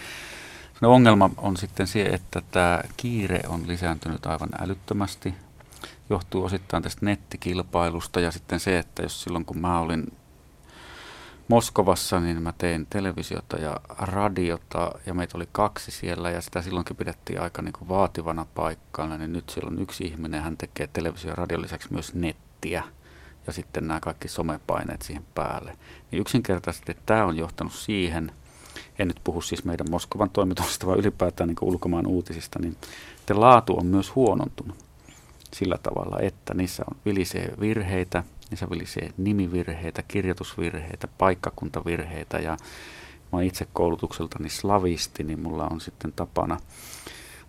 [0.82, 5.34] ongelma on sitten se, että tämä kiire on lisääntynyt aivan älyttömästi.
[6.10, 10.14] Johtuu osittain tästä nettikilpailusta ja sitten se, että jos silloin kun mä olin
[11.48, 16.96] Moskovassa, niin mä tein televisiota ja radiota ja meitä oli kaksi siellä ja sitä silloinkin
[16.96, 21.30] pidettiin aika niin kuin vaativana paikkana, niin nyt siellä on yksi ihminen, hän tekee televisio
[21.30, 22.84] ja radion lisäksi myös nettiä
[23.48, 25.78] ja sitten nämä kaikki somepaineet siihen päälle.
[26.12, 28.32] Niin yksinkertaisesti tämä on johtanut siihen,
[29.00, 32.78] en nyt puhu siis meidän Moskovan toimituksesta, vaan ylipäätään niin ulkomaan uutisista, niin
[33.30, 34.89] laatu on myös huonontunut
[35.56, 42.58] sillä tavalla, että niissä on vilisee virheitä, niissä vilisee nimivirheitä, kirjoitusvirheitä, paikkakuntavirheitä ja
[43.32, 46.58] mä oon itse koulutukseltani slavisti, niin mulla on sitten tapana,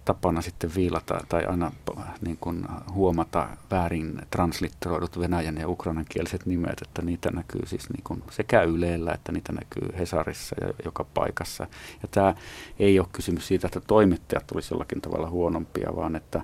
[0.05, 1.73] tapana sitten viilata tai aina
[2.21, 8.23] niin kuin huomata väärin translitteroidut venäjän ja ukrainankieliset nimet, että niitä näkyy siis niin kuin
[8.31, 11.67] sekä Ylellä että niitä näkyy Hesarissa ja joka paikassa.
[12.03, 12.35] Ja tämä
[12.79, 16.43] ei ole kysymys siitä, että toimittajat tulisi jollakin tavalla huonompia, vaan että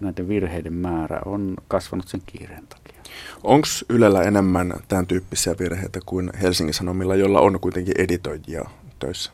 [0.00, 3.02] näiden virheiden määrä on kasvanut sen kiireen takia.
[3.44, 8.64] Onko Ylellä enemmän tämän tyyppisiä virheitä kuin Helsingin Sanomilla, jolla on kuitenkin editoijia
[8.98, 9.32] töissä?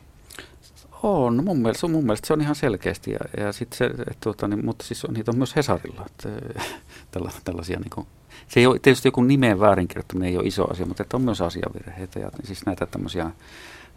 [1.03, 4.47] On, mun mielestä, mun mielestä se on ihan selkeästi, ja, ja sit se, et, tuota,
[4.47, 6.29] niin, mutta siis on, niitä on myös Hesarilla, että,
[7.11, 8.07] tälla, tällaisia niin kuin,
[8.47, 11.41] se ei ole, tietysti joku nimeen väärinkirjoittaminen ei ole iso asia, mutta että on myös
[11.41, 13.31] asiavirheitä, ja siis näitä tämmöisiä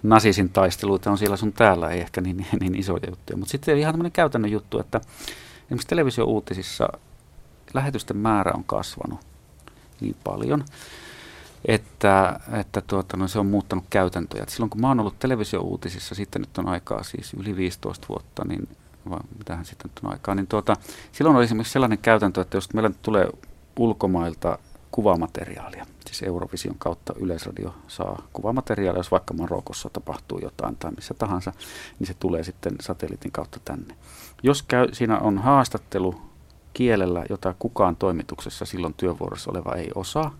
[0.03, 3.93] nasisin taisteluita on siellä sun täällä, ei ehkä niin, niin isoja juttuja, mutta sitten ihan
[3.93, 5.01] tämmöinen käytännön juttu, että
[5.75, 6.89] esimerkiksi televisio-uutisissa
[7.75, 9.21] lähetysten määrä on kasvanut
[10.01, 10.65] niin paljon,
[11.65, 14.43] että, että tuota, no, se on muuttanut käytäntöjä.
[14.43, 18.45] Et silloin kun mä oon ollut televisio-uutisissa, sitten nyt on aikaa siis yli 15 vuotta,
[18.45, 18.69] niin
[19.11, 20.77] vai mitähän sitten nyt on aikaa, niin tuota,
[21.13, 23.29] silloin oli esimerkiksi sellainen käytäntö, että jos meillä tulee
[23.79, 24.59] ulkomailta
[24.91, 31.53] kuvamateriaalia, siis Eurovision kautta Yleisradio saa kuvamateriaalia, jos vaikka Marokossa tapahtuu jotain tai missä tahansa,
[31.99, 33.95] niin se tulee sitten satelliitin kautta tänne.
[34.45, 36.23] Jos käy, siinä on haastattelu
[36.73, 40.35] kielellä, jota kukaan toimituksessa silloin työvuorossa oleva ei osaa,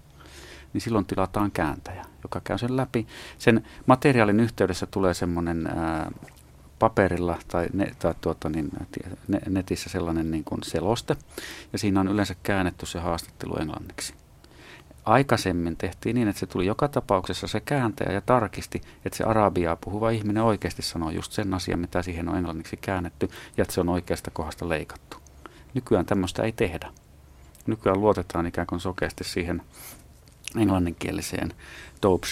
[0.73, 3.07] niin silloin tilataan kääntäjä, joka käy sen läpi.
[3.39, 5.69] Sen materiaalin yhteydessä tulee semmoinen
[6.79, 8.71] paperilla tai, ne, tai tuota, niin,
[9.49, 11.17] netissä sellainen niin kuin seloste,
[11.73, 14.15] ja siinä on yleensä käännetty se haastattelu englanniksi.
[15.05, 19.77] Aikaisemmin tehtiin niin, että se tuli joka tapauksessa se kääntäjä ja tarkisti, että se arabiaa
[19.77, 23.81] puhuva ihminen oikeasti sanoo just sen asian, mitä siihen on englanniksi käännetty, ja että se
[23.81, 25.17] on oikeasta kohdasta leikattu.
[25.75, 26.91] Nykyään tämmöistä ei tehdä.
[27.67, 29.63] Nykyään luotetaan ikään kuin sokeasti siihen
[30.57, 31.53] englanninkieliseen
[32.03, 32.27] dope.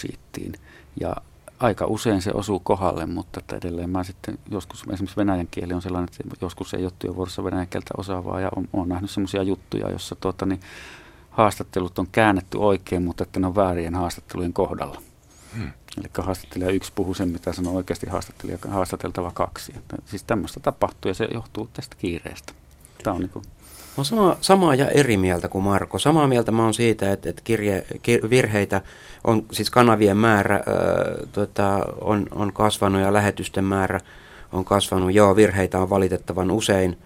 [1.01, 1.17] Ja
[1.59, 5.83] aika usein se osuu kohdalle, mutta että edelleen mä sitten joskus, esimerkiksi venäjän kieli on
[5.83, 9.91] sellainen, että joskus ei ole työvuorossa venäjän kieltä osaavaa ja on, on nähnyt sellaisia juttuja,
[9.91, 10.61] jossa tuota, niin
[11.33, 15.03] haastattelut on käännetty oikein, mutta että ne on väärien haastattelujen kohdalla.
[15.57, 15.73] Hmm.
[15.99, 19.73] Eli haastattelija yksi puhuu sen, mitä sanoo oikeasti haastattelija, haastateltava kaksi.
[19.77, 22.53] Että siis tämmöistä tapahtuu ja se johtuu tästä kiireestä.
[23.03, 23.45] Tämä on niin kuin
[23.93, 25.99] Mä oon sama, samaa ja eri mieltä kuin Marko.
[25.99, 28.81] Samaa mieltä mä oon siitä, että, että kirje, kir, virheitä
[29.25, 30.63] on, siis kanavien määrä ää,
[31.33, 34.01] tota, on, on kasvanut ja lähetysten määrä
[34.53, 35.15] on kasvanut.
[35.15, 36.99] Joo, virheitä on valitettavan usein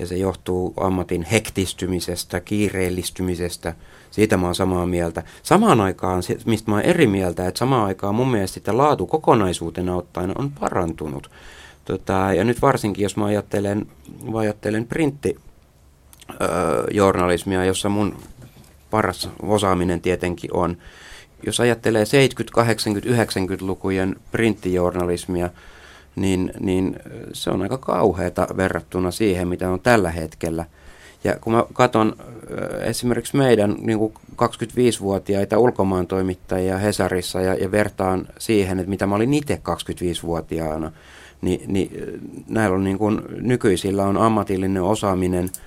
[0.00, 3.74] ja se johtuu ammatin hektistymisestä, kiireellistymisestä.
[4.10, 5.22] Siitä mä oon samaa mieltä.
[5.42, 9.96] Samaan aikaan, mistä mä oon eri mieltä, että samaan aikaan mun mielestä sitä laatu kokonaisuutena
[9.96, 11.30] ottaen on parantunut.
[11.84, 13.86] Tota, ja nyt varsinkin, jos mä ajattelen,
[14.32, 15.36] mä ajattelen printti,
[16.90, 18.16] journalismia, jossa mun
[18.90, 20.76] paras osaaminen tietenkin on.
[21.46, 25.50] Jos ajattelee 70-, 80-, 90-lukujen printtijournalismia,
[26.16, 26.96] niin, niin
[27.32, 30.64] se on aika kauheata verrattuna siihen, mitä on tällä hetkellä.
[31.24, 32.16] Ja kun mä katson
[32.82, 39.14] esimerkiksi meidän niin kuin 25-vuotiaita ulkomaan toimittajia Hesarissa ja, ja vertaan siihen, että mitä mä
[39.14, 40.92] olin itse 25-vuotiaana,
[41.40, 41.90] niin, niin
[42.48, 45.50] näillä on niin kuin, nykyisillä on ammatillinen osaaminen–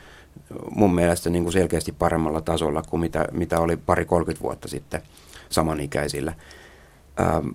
[0.76, 5.02] mun mielestä niin kuin selkeästi paremmalla tasolla kuin mitä, mitä oli pari 30 vuotta sitten
[5.50, 6.34] samanikäisillä.
[7.20, 7.48] Ähm,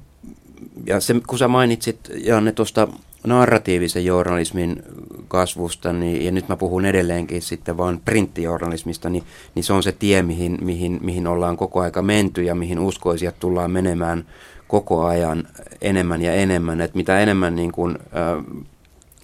[0.87, 2.89] ja se, kun sä mainitsit, Janne, tuosta
[3.27, 4.83] narratiivisen journalismin
[5.29, 9.93] kasvusta, niin, ja nyt mä puhun edelleenkin sitten vaan printtijournalismista, niin, niin se on se
[9.93, 14.25] tie, mihin, mihin, mihin ollaan koko aika menty ja mihin uskoisia tullaan menemään
[14.69, 15.49] koko ajan
[15.81, 16.81] enemmän ja enemmän.
[16.81, 18.65] että mitä enemmän niin kuin, äh,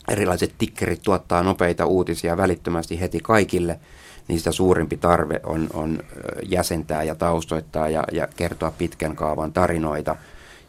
[0.09, 3.80] erilaiset tikkerit tuottaa nopeita uutisia välittömästi heti kaikille,
[4.28, 5.99] niin sitä suurempi tarve on, on
[6.43, 10.16] jäsentää ja taustoittaa ja, ja kertoa pitkän kaavan tarinoita.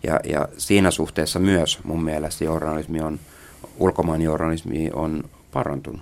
[0.06, 3.20] Ja, ja siinä suhteessa myös mun mielestä journalismi on,
[3.78, 6.02] ulkomaan journalismi on parantunut.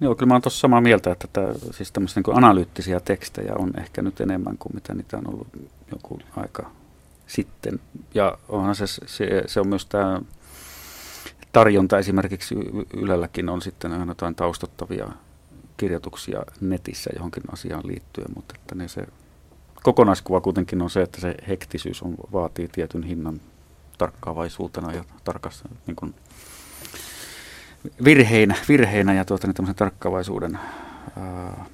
[0.00, 3.72] Joo, kyllä mä oon tuossa samaa mieltä, että tämä, siis tämmöisiä niin analyyttisiä tekstejä on
[3.78, 5.48] ehkä nyt enemmän kuin mitä niitä on ollut
[5.92, 6.70] joku aika
[7.26, 7.80] sitten.
[8.14, 10.20] Ja onhan se, se, se on myös tämä
[11.52, 12.54] tarjonta esimerkiksi
[12.94, 15.08] Ylelläkin on sitten jotain taustattavia
[15.76, 19.06] kirjoituksia netissä johonkin asiaan liittyen, mutta että ne se
[19.82, 23.40] kokonaiskuva kuitenkin on se, että se hektisyys on, vaatii tietyn hinnan
[23.98, 26.14] tarkkaavaisuutena ja tarkassa niin kuin
[28.04, 30.58] virheinä, virheinä ja tuota, niin tarkkaavaisuuden
[31.18, 31.66] ää,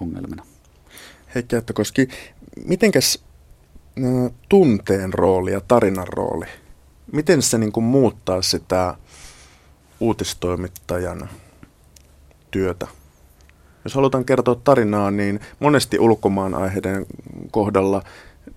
[0.00, 0.44] ongelmina.
[1.34, 2.08] Heikki koski
[2.64, 3.24] mitenkäs
[3.98, 6.46] ä, tunteen rooli ja tarinan rooli,
[7.12, 8.94] miten se niin kuin muuttaa sitä
[10.00, 11.28] uutistoimittajan
[12.50, 12.86] työtä?
[13.84, 17.06] Jos halutaan kertoa tarinaa, niin monesti ulkomaan aiheiden
[17.50, 18.02] kohdalla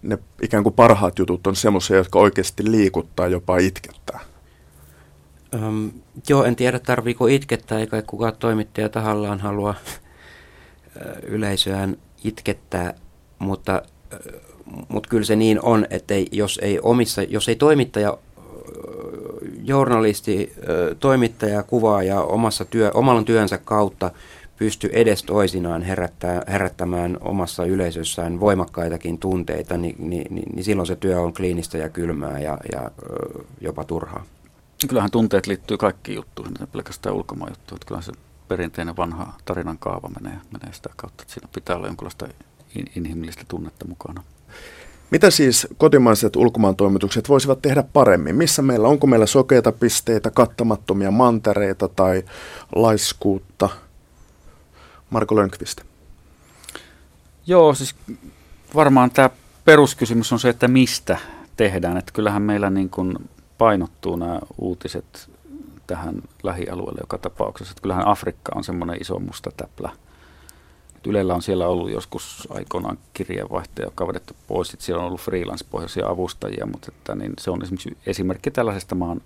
[0.01, 4.19] ne ikään kuin parhaat jutut on semmoisia, jotka oikeasti liikuttaa, jopa itkettää.
[5.55, 5.91] Um,
[6.30, 9.75] joo, en tiedä tarviiko itkettää, eikä kukaan toimittaja tahallaan halua
[11.23, 12.93] yleisöään itkettää,
[13.39, 13.82] mutta,
[14.88, 18.17] mutta kyllä se niin on, että ei, jos, ei omissa, jos ei toimittaja,
[19.63, 20.53] journalisti,
[20.99, 24.11] toimittaja, kuvaaja omassa työ, omalla työnsä kautta
[24.58, 30.95] pysty edes toisinaan herättää, herättämään omassa yleisössään voimakkaitakin tunteita, niin, niin, niin, niin silloin se
[30.95, 32.91] työ on kliinistä ja kylmää ja, ja
[33.62, 34.26] jopa turhaa.
[34.88, 37.80] Kyllähän tunteet liittyy kaikkiin juttuihin, pelkästään ulkomaan juttuja.
[37.88, 38.12] Kyllähän se
[38.47, 42.28] perinteinen vanha tarinan kaava menee, menee sitä kautta, että siinä pitää olla jonkinlaista
[42.76, 44.24] in, inhimillistä tunnetta mukana.
[45.12, 48.36] Mitä siis kotimaiset ulkomaan toimitukset voisivat tehdä paremmin?
[48.36, 52.24] Missä meillä, onko meillä sokeita pisteitä, kattamattomia mantereita tai
[52.76, 53.70] laiskuutta?
[55.10, 55.82] Marko Lönkvist.
[57.47, 57.95] Joo, siis
[58.76, 59.30] varmaan tämä
[59.66, 61.18] peruskysymys on se, että mistä
[61.58, 61.97] tehdään.
[61.97, 65.30] Että kyllähän meillä niin kuin painottuu nämä uutiset
[65.88, 67.72] tähän lähialueelle joka tapauksessa.
[67.72, 69.89] Että kyllähän Afrikka on semmoinen iso musta täplä.
[71.08, 74.68] Ylellä on siellä ollut joskus aikoinaan kirjeenvaihtaja, joka on vedetty pois.
[74.68, 79.22] Sitten siellä on ollut freelance-pohjaisia avustajia, mutta että, niin se on esimerkiksi esimerkki tällaisesta maan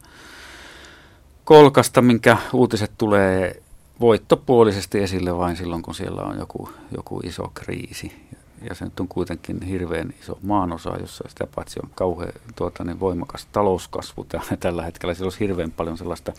[1.43, 3.63] kolkasta, minkä uutiset tulee
[4.01, 8.27] voittopuolisesti esille vain silloin, kun siellä on joku, joku iso kriisi.
[8.69, 12.99] Ja se nyt on kuitenkin hirveän iso maanosa, jossa sitä paitsi on kauhean tuota, niin
[12.99, 14.25] voimakas talouskasvu
[14.59, 15.13] tällä hetkellä.
[15.13, 16.33] Siellä olisi hirveän paljon sellaista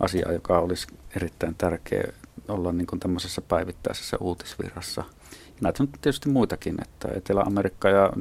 [0.00, 2.12] asiaa, joka olisi erittäin tärkeä
[2.48, 5.04] olla niin kuin tämmöisessä päivittäisessä uutisvirrassa.
[5.30, 8.12] Ja näitä on tietysti muitakin, että Etelä-Amerikka ja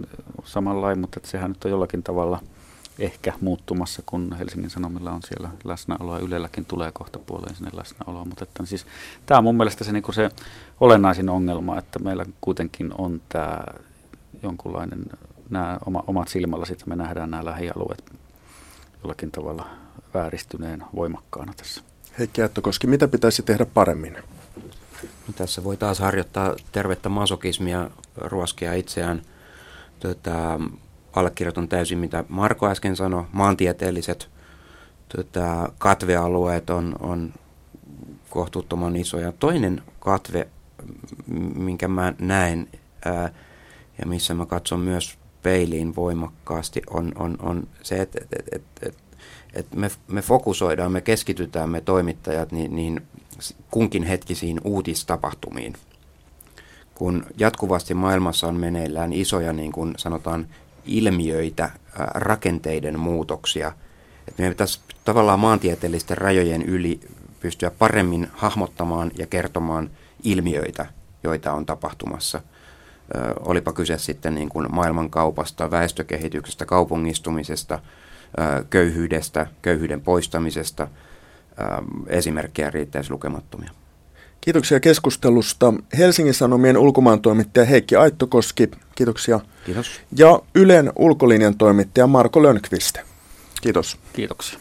[0.43, 2.39] samanlain, mutta että sehän nyt on jollakin tavalla–
[2.99, 6.19] ehkä muuttumassa, kun Helsingin Sanomilla on siellä läsnäoloa.
[6.19, 8.25] Ylelläkin tulee kohta puoleen sinne läsnäoloa.
[8.25, 8.85] Mutta että, siis,
[9.25, 10.29] tämä on mun mielestä se, niin se
[10.79, 13.63] olennaisin ongelma, että meillä kuitenkin on tämä
[14.43, 15.05] jonkunlainen,
[15.49, 18.13] nämä oma, omat silmälasit, me nähdään nämä lähialueet
[19.03, 19.69] jollakin tavalla
[20.13, 21.81] vääristyneen voimakkaana tässä.
[22.19, 24.17] Heikki Ättökoski, mitä pitäisi tehdä paremmin?
[25.03, 29.21] No, tässä voi taas harjoittaa tervettä masokismia, ruoskea itseään.
[29.99, 30.59] Tota,
[31.13, 33.23] allekirjoitan täysin, mitä Marko äsken sanoi.
[33.31, 34.29] Maantieteelliset
[35.15, 37.33] tota, katvealueet on, on
[38.29, 39.31] kohtuuttoman isoja.
[39.31, 40.47] Toinen katve,
[41.55, 42.67] minkä mä näen
[43.05, 43.33] ää,
[43.99, 48.97] ja missä mä katson myös peiliin voimakkaasti, on, on, on se, että et, et, et,
[49.53, 53.01] et me, me fokusoidaan, me keskitytään, me toimittajat niin, niin
[53.71, 55.73] kunkin hetkisiin uutistapahtumiin.
[56.95, 60.47] Kun jatkuvasti maailmassa on meneillään isoja, niin kuin sanotaan,
[60.85, 61.69] ilmiöitä,
[62.13, 63.67] rakenteiden muutoksia.
[64.27, 66.99] Että meidän pitäisi tavallaan maantieteellisten rajojen yli
[67.39, 69.89] pystyä paremmin hahmottamaan ja kertomaan
[70.23, 70.85] ilmiöitä,
[71.23, 72.41] joita on tapahtumassa.
[73.39, 77.79] Olipa kyse sitten niin kuin maailmankaupasta, väestökehityksestä, kaupungistumisesta,
[78.69, 80.87] köyhyydestä, köyhyyden poistamisesta.
[82.07, 83.71] Esimerkkejä riittäisi lukemattomia.
[84.43, 85.73] Kiitoksia keskustelusta.
[85.97, 89.39] Helsingin Sanomien ulkomaan toimittaja Heikki Aittokoski, kiitoksia.
[89.65, 90.01] Kiitos.
[90.17, 92.97] Ja Ylen ulkolinjan toimittaja Marko Lönkvist.
[93.61, 93.97] Kiitos.
[94.13, 94.59] Kiitoksia.